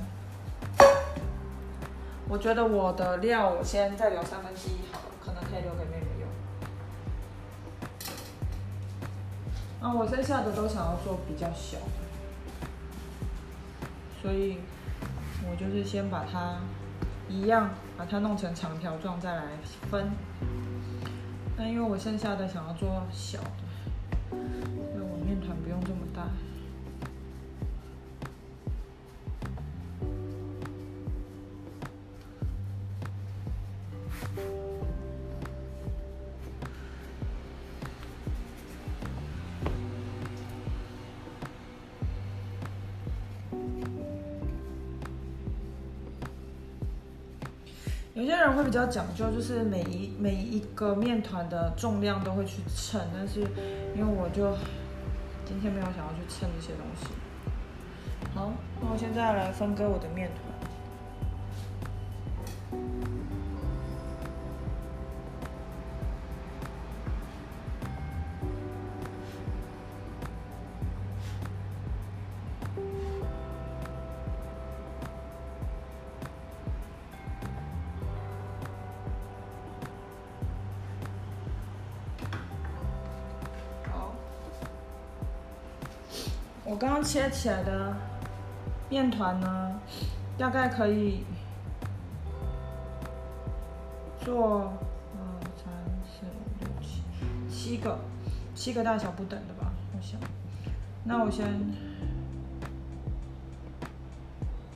[2.34, 6.28] 我觉得我的料我先再留三分之一好了，可能可以留给妹妹用。
[9.80, 11.78] 啊，我剩下的都想要做比较小，
[14.20, 14.58] 所以
[15.48, 16.58] 我就是先把它
[17.30, 19.44] 一样把它弄成长条状再来
[19.92, 20.10] 分。
[21.56, 23.62] 但因为我剩下的想要做小的，
[24.32, 26.00] 所以我面团不用这么
[48.16, 53.42] 有些人会比较讲究，就是每一每一个面团的重量都会去称，但是
[53.96, 54.56] 因为我就
[55.46, 57.08] 今天没有想要去称这些东西。
[58.34, 60.40] 好，那我现在来分割我的面团。
[87.04, 87.94] 切起来的
[88.90, 89.80] 面团呢，
[90.38, 91.26] 大概可以
[94.22, 94.74] 做
[95.14, 95.22] 二
[95.58, 95.66] 三
[96.08, 97.04] 四五六七
[97.50, 98.00] 七个，
[98.56, 100.18] 七个大小不等的吧，我想。
[101.04, 101.46] 那我先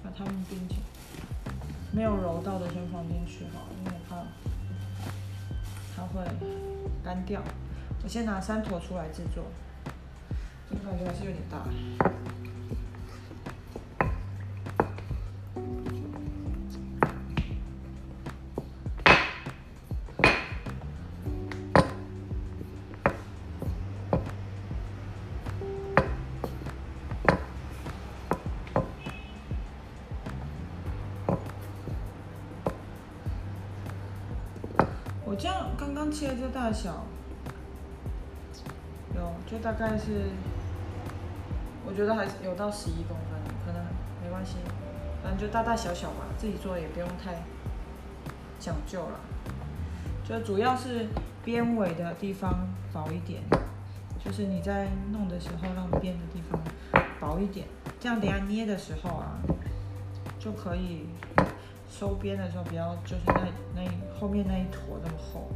[0.04, 0.78] 把它们并进，
[1.94, 4.22] 没有揉到的先放进去哈，因为我怕
[5.96, 6.22] 它会
[7.04, 7.42] 干掉。
[8.04, 9.46] 我先拿三坨出来制作，
[10.88, 11.58] 感觉还是有点大。
[35.26, 37.04] 我这样刚刚切的这大小，
[39.14, 40.30] 有就大概是，
[41.88, 43.82] 我觉得还是有到十一公分，可能
[44.22, 44.58] 没关系，
[45.24, 47.42] 反正就大大小小吧，自己做也不用太
[48.60, 49.20] 讲究了。
[50.28, 51.08] 就主要是
[51.46, 53.42] 边尾的地方薄一点，
[54.24, 56.62] 就是你在弄的时候让边的地方
[57.22, 57.66] 薄一点，
[57.98, 59.40] 这样等下捏的时候啊，
[60.38, 61.08] 就可以
[61.90, 65.50] 收边的时候不要就是那那后面那一坨那么厚。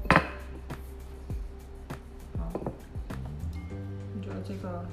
[2.38, 2.50] 好，
[4.16, 4.86] 你觉得这个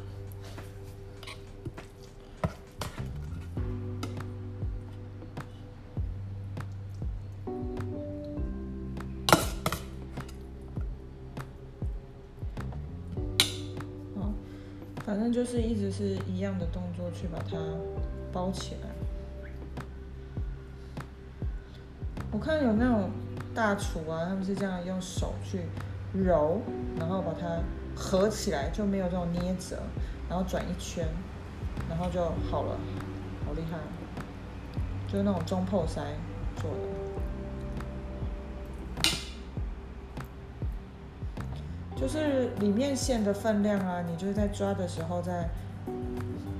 [15.32, 17.56] 就是一直是一样的动作去把它
[18.32, 18.88] 包起来。
[22.30, 23.10] 我看有那种
[23.54, 25.62] 大厨啊，他们是这样用手去
[26.12, 26.60] 揉，
[26.98, 27.60] 然后把它
[27.96, 29.78] 合起来，就没有这种捏折，
[30.28, 31.06] 然后转一圈，
[31.88, 32.20] 然后就
[32.50, 32.78] 好了，
[33.46, 33.78] 好厉害，
[35.10, 36.02] 就是那种中破塞
[36.56, 37.07] 做的。
[42.00, 45.48] 就是里面线的分量啊，你就是在抓的时候在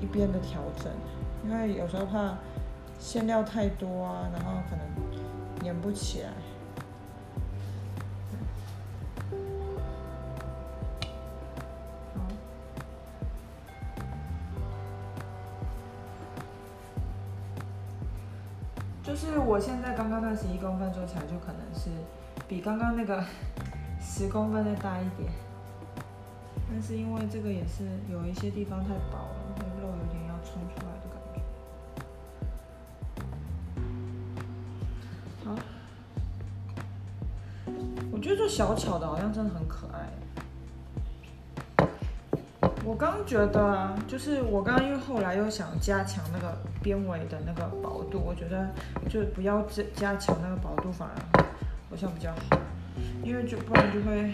[0.00, 0.92] 一边的调整，
[1.44, 2.36] 因为有时候怕
[2.98, 6.30] 馅料太多啊，然后可能粘不起来。
[19.04, 21.88] 就是我现在刚刚那十一公分做起来，就可能是
[22.46, 23.24] 比刚刚那个
[24.18, 25.30] 十公分再大一点。
[26.68, 31.40] 但是因为这个也是有一些地方太薄了，那肉有点要冲出来的感觉。
[35.44, 35.54] 好，
[38.10, 40.10] 我觉得这小巧的好像真的很可爱。
[42.84, 48.68] 我刚觉得，就是我刚刚因为后来又想加强那个边围的那个薄度，我觉得
[49.08, 51.14] 就不要加加强那个薄度，反而
[51.88, 52.58] 好像比较好，
[53.28, 54.32] 因为就不然就会，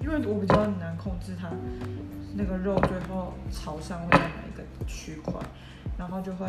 [0.00, 1.50] 因为我比较难控制它
[2.34, 5.34] 那个肉最后朝上会在哪一个区块，
[5.98, 6.46] 然后就会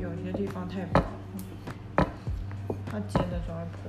[0.00, 1.00] 有一些地方太薄，
[2.86, 3.88] 它煎的时候会破。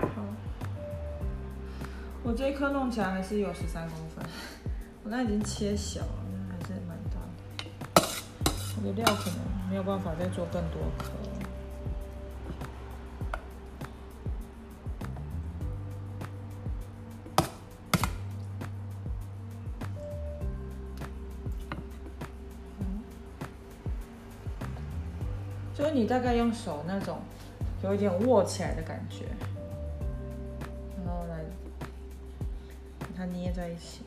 [0.00, 0.24] 好，
[2.22, 4.24] 我这一颗弄起来还是有十三公分，
[5.04, 6.21] 我那已经切小了，
[8.82, 9.38] 的料可能
[9.70, 11.10] 没有办法再做更多颗。
[25.74, 27.18] 就是你大概用手那种
[27.82, 29.24] 有一点握起来的感觉，
[31.04, 31.40] 然后来
[33.00, 34.02] 把它捏在一起。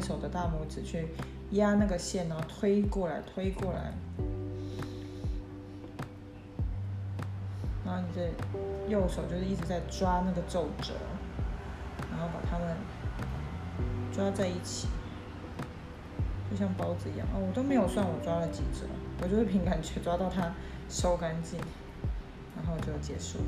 [0.00, 1.08] 用另外一手的大拇指去
[1.52, 3.92] 压那个线，然后推过来，推过来。
[7.84, 8.30] 然后你这
[8.88, 10.92] 右手就是一直在抓那个皱褶，
[12.10, 12.76] 然后把它们
[14.12, 14.88] 抓在一起，
[16.50, 17.26] 就像包子一样。
[17.34, 18.86] 哦，我都没有算我抓了几折，
[19.22, 20.52] 我就是凭感觉抓到它
[20.88, 21.58] 收干净，
[22.56, 23.38] 然后就结束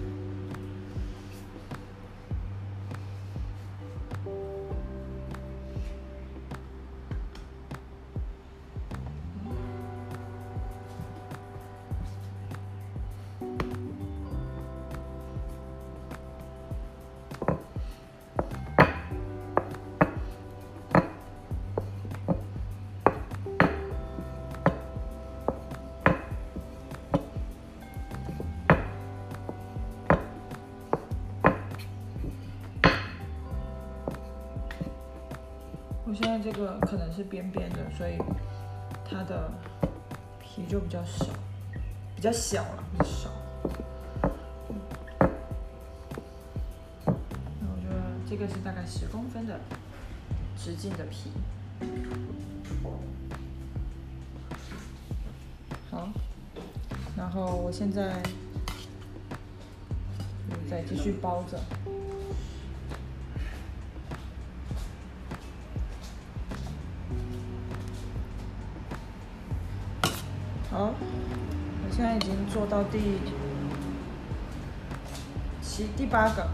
[36.13, 38.19] 我现在这个可能是边边的，所以
[39.03, 39.51] 它的
[40.39, 41.25] 皮就比较少，
[42.15, 43.31] 比较小了，比较少。
[47.09, 47.97] 那我觉得
[48.29, 49.59] 这个是大概十公分的
[50.55, 51.31] 直径的皮。
[55.91, 56.11] 好，
[57.17, 58.23] 然后我现在
[60.69, 61.59] 再继续包着。
[72.91, 73.19] 第
[75.61, 76.49] 七、第八个，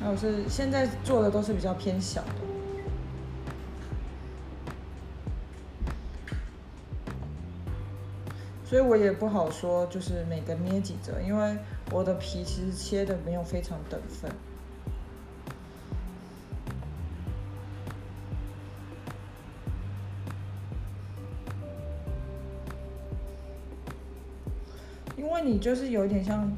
[0.00, 2.30] 还有是现在做的都是比较偏小的，
[8.64, 11.56] 所以我也不好说，就是每个捏几折，因为
[11.90, 14.30] 我的皮其实切的没有非常等分。
[25.58, 26.50] 就是有点像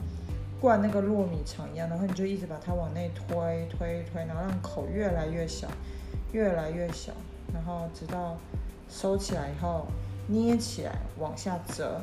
[0.60, 5.68] 灌那个糯米肠一样，然后你就一直把它往内推推推，然后让口越来越小，
[6.32, 7.12] 越来越小，
[7.52, 8.36] 然后直到
[8.88, 9.86] 收起来以后
[10.26, 12.00] 捏起来往下折，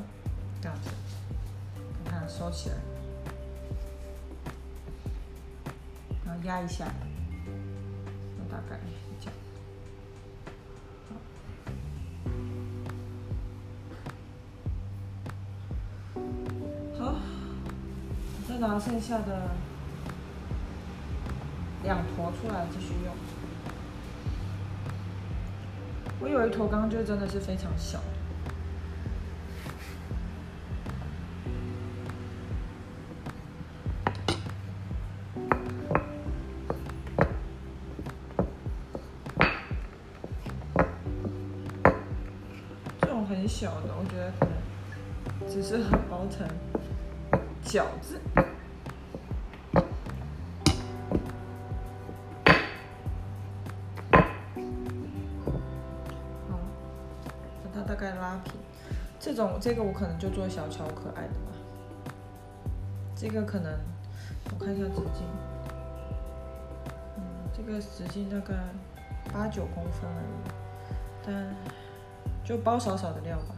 [0.62, 0.90] 这样子，
[2.04, 2.76] 你看收起来，
[6.26, 6.86] 然后压一下，
[8.50, 8.78] 大概
[18.88, 19.52] 剩下的
[21.84, 23.14] 两坨出来，继续用。
[26.22, 28.00] 我有一坨，刚刚就真的是非常小。
[43.02, 46.48] 这种很小的，我觉得可能只是很薄层
[47.66, 48.18] 饺子。
[59.38, 61.52] 这种这个我可能就做小巧可爱的吧。
[63.16, 63.72] 这个可能
[64.50, 65.28] 我看一下直径，
[67.18, 67.22] 嗯，
[67.56, 68.56] 这个直径大概
[69.32, 70.52] 八九公分而已，
[71.24, 71.56] 但
[72.44, 73.54] 就包少少的料吧。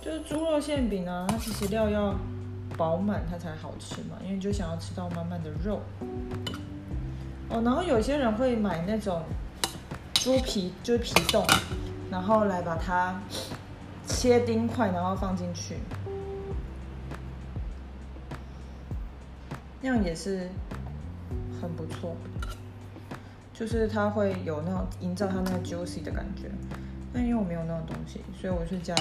[0.00, 2.16] 就是猪肉馅饼啊，它其实料要
[2.76, 5.80] 饱满，它才好吃嘛，因为就想要吃到满满的肉。
[7.48, 9.22] 哦，然后有些人会买那种
[10.14, 11.44] 猪皮，就是皮冻，
[12.10, 13.20] 然后来把它
[14.06, 15.76] 切丁块，然后放进去，
[19.80, 20.48] 那样也是
[21.60, 22.16] 很不错。
[23.52, 26.50] 就是它会有那种营造它那个 juicy 的感觉。
[27.12, 28.94] 但因为我没有那种东西，所以我是加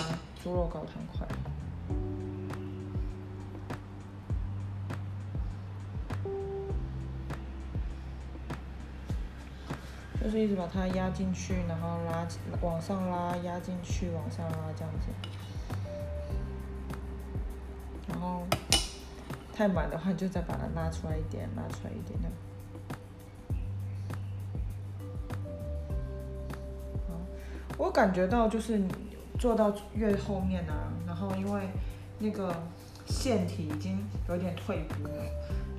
[0.43, 1.20] 猪肉高汤块。
[10.31, 12.25] 就一直把它压进去，然后拉
[12.61, 15.07] 往上拉，压进去，往上拉这样子。
[18.07, 18.43] 然后
[19.53, 22.31] 太满的话，就再把它拉出来一点，拉出来一点点。
[27.77, 28.93] 我感觉到就是你
[29.39, 31.67] 做到越后面啊，然后因为
[32.19, 32.55] 那个
[33.07, 33.97] 腺体已经
[34.29, 35.13] 有点退步了，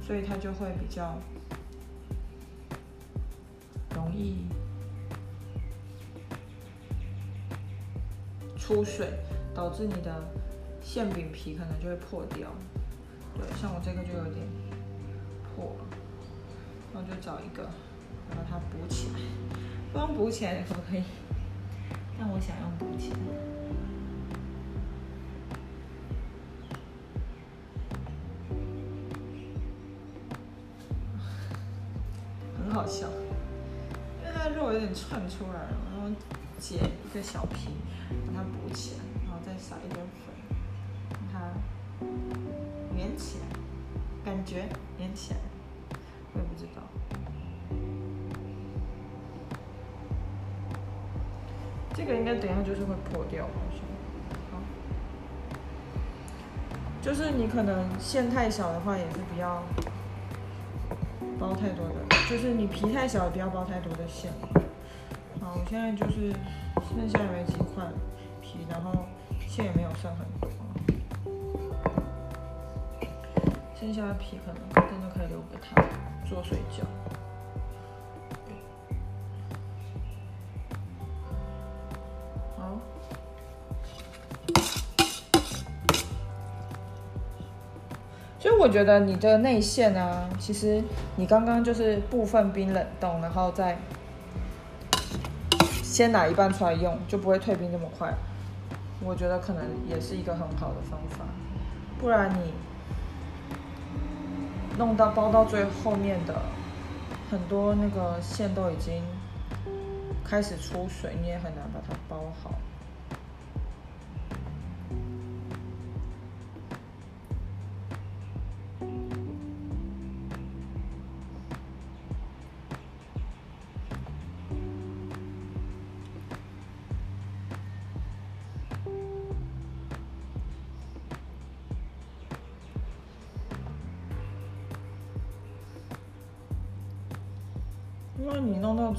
[0.05, 1.17] 所以它就会比较
[4.13, 4.37] 容易
[8.59, 9.09] 出水，
[9.55, 10.23] 导致你的
[10.83, 12.51] 馅饼皮可能就会破掉。
[13.35, 14.47] 对，像我这个就有点
[15.43, 15.87] 破了，
[16.93, 17.65] 然后就找一个
[18.29, 19.15] 把它补起来，
[19.93, 21.03] 不用补起来可不可以。
[22.19, 23.17] 但我想要补起来，
[35.29, 36.09] 出来了，然后
[36.59, 37.71] 剪一个小皮，
[38.27, 40.35] 把它补起来，然后再撒一点粉，
[41.11, 41.51] 让它
[42.95, 43.47] 连起来，
[44.25, 45.41] 感觉连起来，
[46.35, 46.83] 我也不知道。
[51.95, 53.81] 这个应该等下就是会破掉，好像。
[54.51, 54.59] 好，
[57.03, 59.63] 就是你可能馅太小的话，也是不要
[61.39, 61.95] 包太多的，
[62.29, 64.33] 就是你皮太小，也不要包太多的馅。
[65.55, 66.33] 我现在就是
[66.89, 67.85] 剩下没几块
[68.41, 68.91] 皮，然后
[69.47, 70.51] 馅也没有剩很多，
[73.79, 75.83] 剩下的皮可能真的可以留给他
[76.29, 76.83] 做水饺。
[88.39, 90.83] 所以我觉得你的内馅啊，其实
[91.15, 93.79] 你刚刚就是部分冰冷冻，然后再
[95.93, 98.15] 先拿一半出来用，就不会退冰这么快。
[99.05, 101.27] 我觉得可能也是一个很好的方法，
[102.01, 102.55] 不然你
[104.79, 106.41] 弄到包到最后面的
[107.31, 109.03] 很多那个馅都已经
[110.25, 112.53] 开始出水，你也很难把它包好。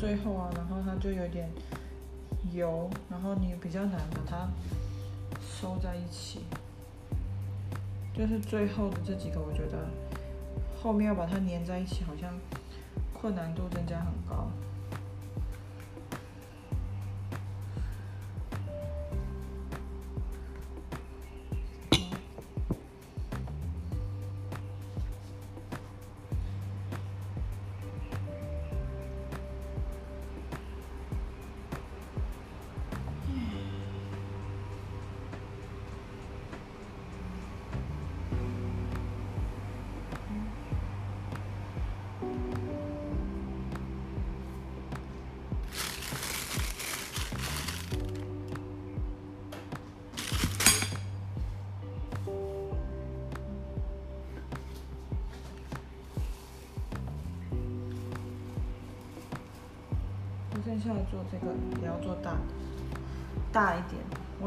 [0.04, 1.49] 最后啊，然后它就有点
[2.51, 4.49] 油，然后你比较难把它
[5.41, 6.41] 收在一起。
[8.14, 9.88] 就是最后的这几个，我觉得
[10.76, 12.34] 后面要把它粘在一起，好像
[13.14, 14.51] 困难度增加很高。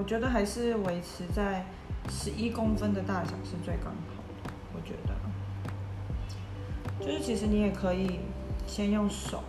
[0.07, 1.67] 觉得还是维持在
[2.09, 4.51] 十一公分的大小是最刚好的。
[4.73, 8.21] 我觉得，就是其实你也可以
[8.67, 9.43] 先用手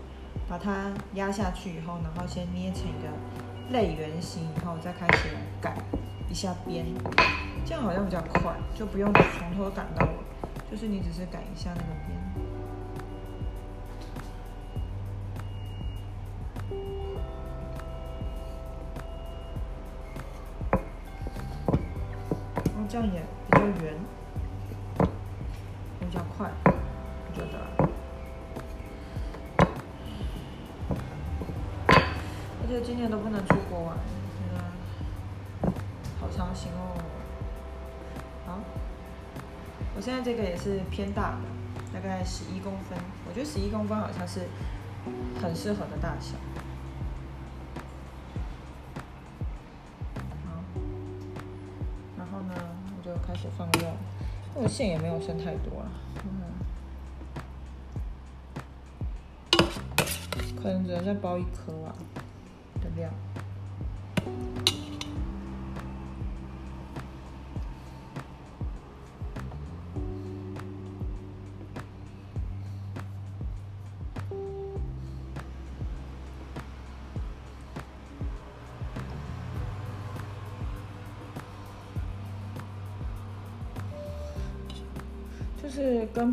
[0.50, 3.08] 把它压下去以后，然后先捏成一个
[3.72, 5.30] 类圆形，以后再开始
[5.62, 5.78] 改
[6.30, 6.86] 一下边，
[7.64, 10.12] 这样好像比较快，就不用从头赶到尾，
[10.72, 12.18] 就是你只是改一下那个边。
[23.00, 23.22] 这样也
[23.52, 23.94] 比较圆，
[26.00, 27.60] 比较快，我觉得。
[31.90, 33.96] 而且今年都不能出国玩，
[34.40, 35.76] 真的
[36.20, 36.98] 好伤心哦。
[38.48, 38.58] 好，
[39.96, 41.44] 我现在这个也是偏大的，
[41.94, 44.48] 大概十一公分，我觉得十一公分好像是
[45.40, 46.34] 很适合的大小。
[54.58, 55.92] 这个线也没有剩太多了，
[56.26, 56.42] 嗯，
[60.60, 61.94] 可能只能再包一颗啊。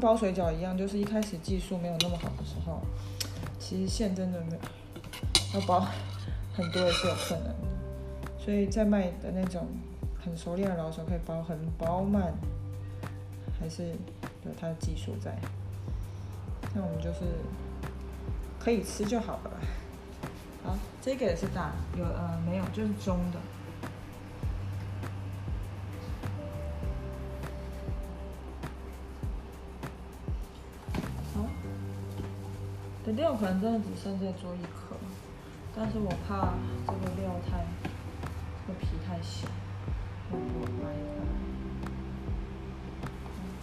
[0.05, 2.83] 包水饺一样，就是一开始技术没有那么好的时候，
[3.59, 5.81] 其实馅真的没有要包
[6.53, 8.39] 很多也是有困难的。
[8.39, 9.67] 所以在卖的那种
[10.23, 12.35] 很熟练的老手可以包很饱满，
[13.59, 13.87] 还是
[14.45, 15.35] 有它的技术在。
[16.75, 17.21] 那我们就是
[18.61, 19.51] 可以吃就好了。
[20.65, 23.39] 好，这个也是大，有呃没有就是中的。
[33.05, 34.97] 的料可能真的只剩下做一颗，
[35.77, 36.55] 但是我怕
[36.87, 37.67] 这个料太，
[38.67, 39.47] 这个皮太小，
[40.33, 41.21] 要多掰一掰。
[43.29, 43.61] 嗯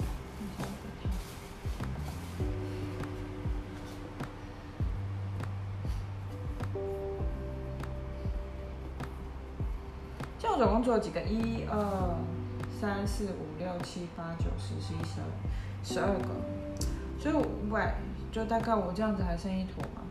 [10.38, 11.22] 这我总共做了几个？
[11.22, 12.18] 一二
[12.80, 15.26] 三四五六七八九十十一十二
[15.84, 16.30] 十二个，
[17.20, 17.96] 所以五百
[18.32, 20.02] 就大概我这样子还剩一坨嘛，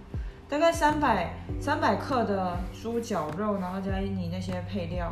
[0.46, 5.10] 大概三百三百克的猪脚肉，然后加你那些配料，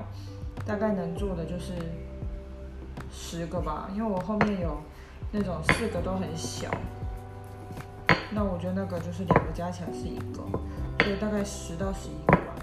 [0.67, 1.73] 大概能做的就是
[3.11, 4.77] 十个吧，因为我后面有
[5.33, 6.71] 那种四个都很小，
[8.31, 10.43] 那我觉得那个就是两个加起来是一个，
[11.03, 12.55] 所以大概十到十一个吧。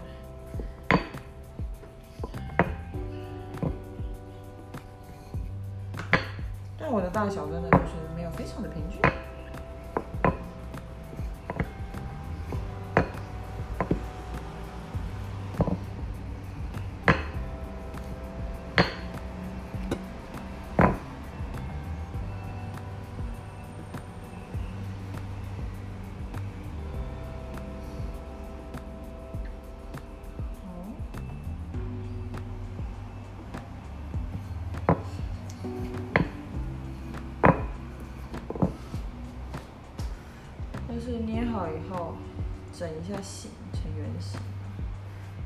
[6.77, 9.01] 但我的大小真的就是没有非常的平均。
[42.77, 44.37] 整一下形成圆形，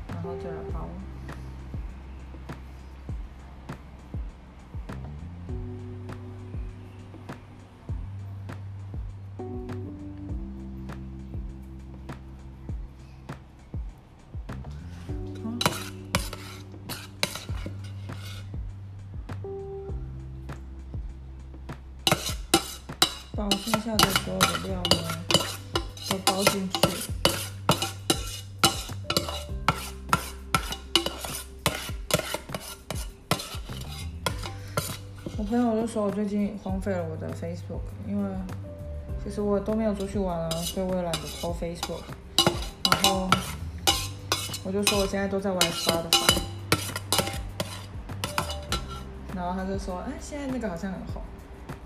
[0.08, 0.88] 然后再来包。
[23.36, 24.96] 把剩下的所有的料呢
[26.08, 26.80] 都包进去。
[35.38, 38.30] 我朋友就说我最近荒废了我的 Facebook，因为
[39.24, 42.02] 其实我都没有出去玩啊，所以我也懒得偷 Facebook。
[42.84, 43.28] 然后
[44.62, 46.38] 我就说我现在都在玩 Spotify，
[49.34, 51.20] 然后他就说，哎，现在那个好像很红。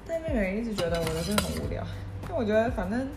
[0.07, 1.83] 但妹妹一直觉得我的真的很无聊，
[2.29, 3.09] 但我觉得反正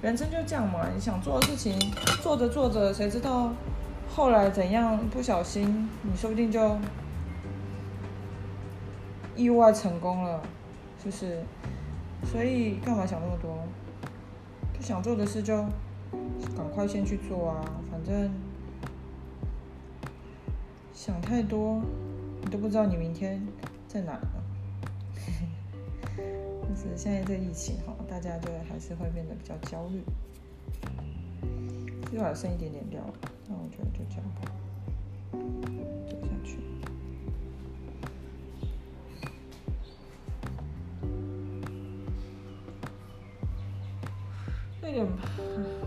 [0.00, 1.78] 人生就这样嘛，你想做的事情
[2.22, 3.52] 做着做着，谁知道
[4.08, 4.98] 后来怎样？
[5.10, 6.74] 不小心你说不定就
[9.36, 10.42] 意外成功了，
[10.98, 11.42] 是不是？
[12.24, 13.58] 所以干嘛想那么多？
[14.72, 15.56] 不想做的事就
[16.56, 18.30] 赶快先去做啊，反正
[20.92, 21.82] 想太多，
[22.42, 23.46] 你都不知道你明天
[23.86, 24.28] 在哪呢。
[26.16, 30.02] 但是现在这疫情哈，大家就还是会变得比较焦虑。
[32.12, 33.02] 又还剩一点点料，
[33.48, 34.50] 那我觉得就这样吧，
[36.08, 36.63] 走下去。
[44.94, 45.83] 点吧。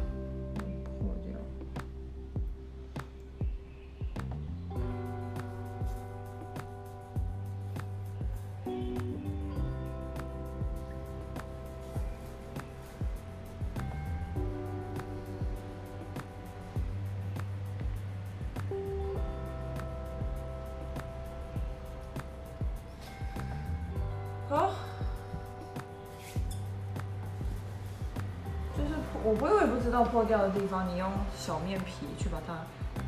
[29.28, 32.54] 我不我也不知道破掉的地方，你用小面皮去把它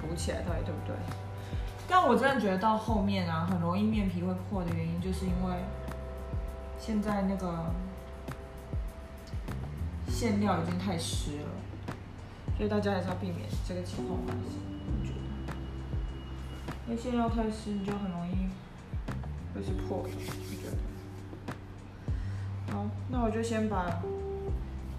[0.01, 0.93] 补起来，到底对不对？
[1.87, 5.55] 但我真的觉得到后面啊，很容易面皮会破的原因，就是因为
[6.77, 7.71] 现在那个
[10.09, 11.47] 馅料已经太湿了，
[12.57, 14.41] 所以大家还是要避免这个情况发生。
[14.87, 15.53] 我觉得，
[16.85, 18.49] 因为馅料太湿，你就很容易
[19.55, 20.77] 会是破的，我觉得。
[22.73, 24.01] 好，那我就先把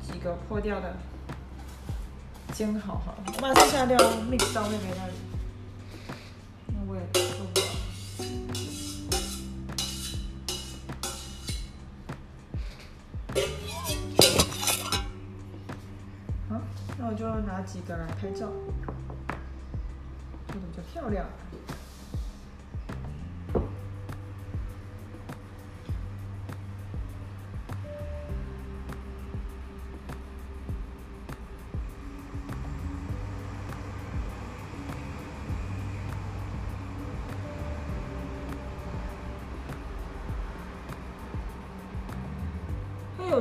[0.02, 0.96] 几个破掉的
[2.60, 3.96] 煎好好，我把剩下料
[4.30, 5.14] mix 到妹妹那里。
[6.66, 7.64] 那我也受不了。
[16.50, 16.60] 好，
[16.98, 18.40] 那我就拿几个来拍照，
[20.46, 21.24] 做的比较漂亮。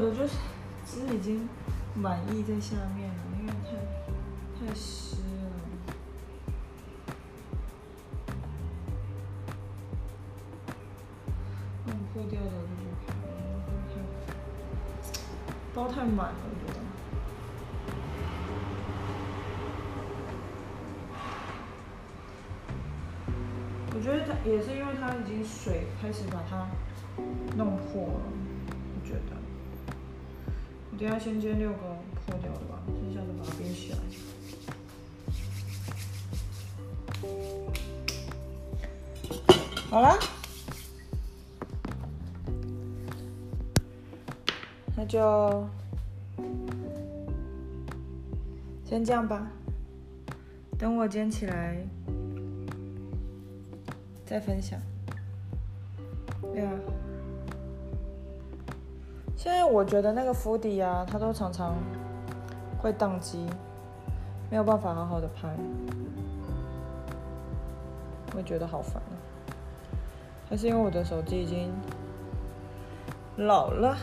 [0.10, 0.34] 我就是
[0.88, 1.48] 其实已经
[1.94, 5.22] 满溢在下面了，因为太太湿了。
[11.86, 12.52] 那破掉的就
[12.90, 13.30] 不看了，
[13.94, 15.14] 太
[15.76, 16.80] 包太满了，我觉得。
[23.94, 26.68] 我觉得它也是因为它已经水开始把它
[27.56, 28.22] 弄破了，
[31.00, 31.78] 等下先煎六个
[32.26, 33.98] 破掉的吧，剩下的把它冰起来。
[39.90, 40.20] 好了，
[44.98, 45.66] 那就
[48.84, 49.50] 先这样吧。
[50.78, 51.78] 等我煎起来
[54.26, 54.78] 再分享。
[56.54, 56.72] 对啊。
[59.40, 61.74] 现在我觉得那个伏底啊，它都常常
[62.78, 63.46] 会宕机，
[64.50, 65.48] 没有办法好好的拍，
[68.36, 69.16] 我觉得好烦啊。
[70.50, 71.72] 还是因为我的手机已经
[73.38, 73.96] 老了。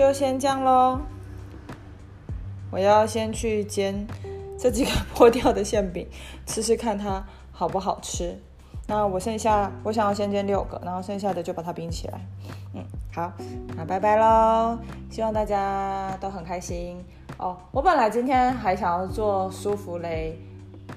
[0.00, 0.98] 就先这样喽。
[2.70, 4.06] 我要先去煎
[4.58, 6.08] 这几个破掉的馅饼，
[6.46, 7.22] 吃吃看它
[7.52, 8.34] 好不好吃。
[8.86, 12.18] 那我剩下我想要先煎六个，然后剩下的就把它冰起来。
[12.72, 12.82] 嗯，
[13.12, 13.30] 好，
[13.76, 14.78] 那拜拜喽。
[15.10, 16.96] 希望大家都很开心
[17.36, 17.58] 哦。
[17.70, 20.34] 我本来今天还想要做舒芙蕾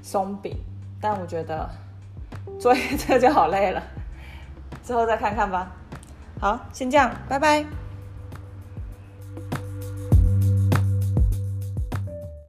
[0.01, 0.55] 松饼，
[1.01, 1.69] 但我觉得
[2.57, 3.83] 做这个就好累了，
[4.81, 5.69] 之后再看看吧。
[6.39, 7.82] 好，先这样，拜拜。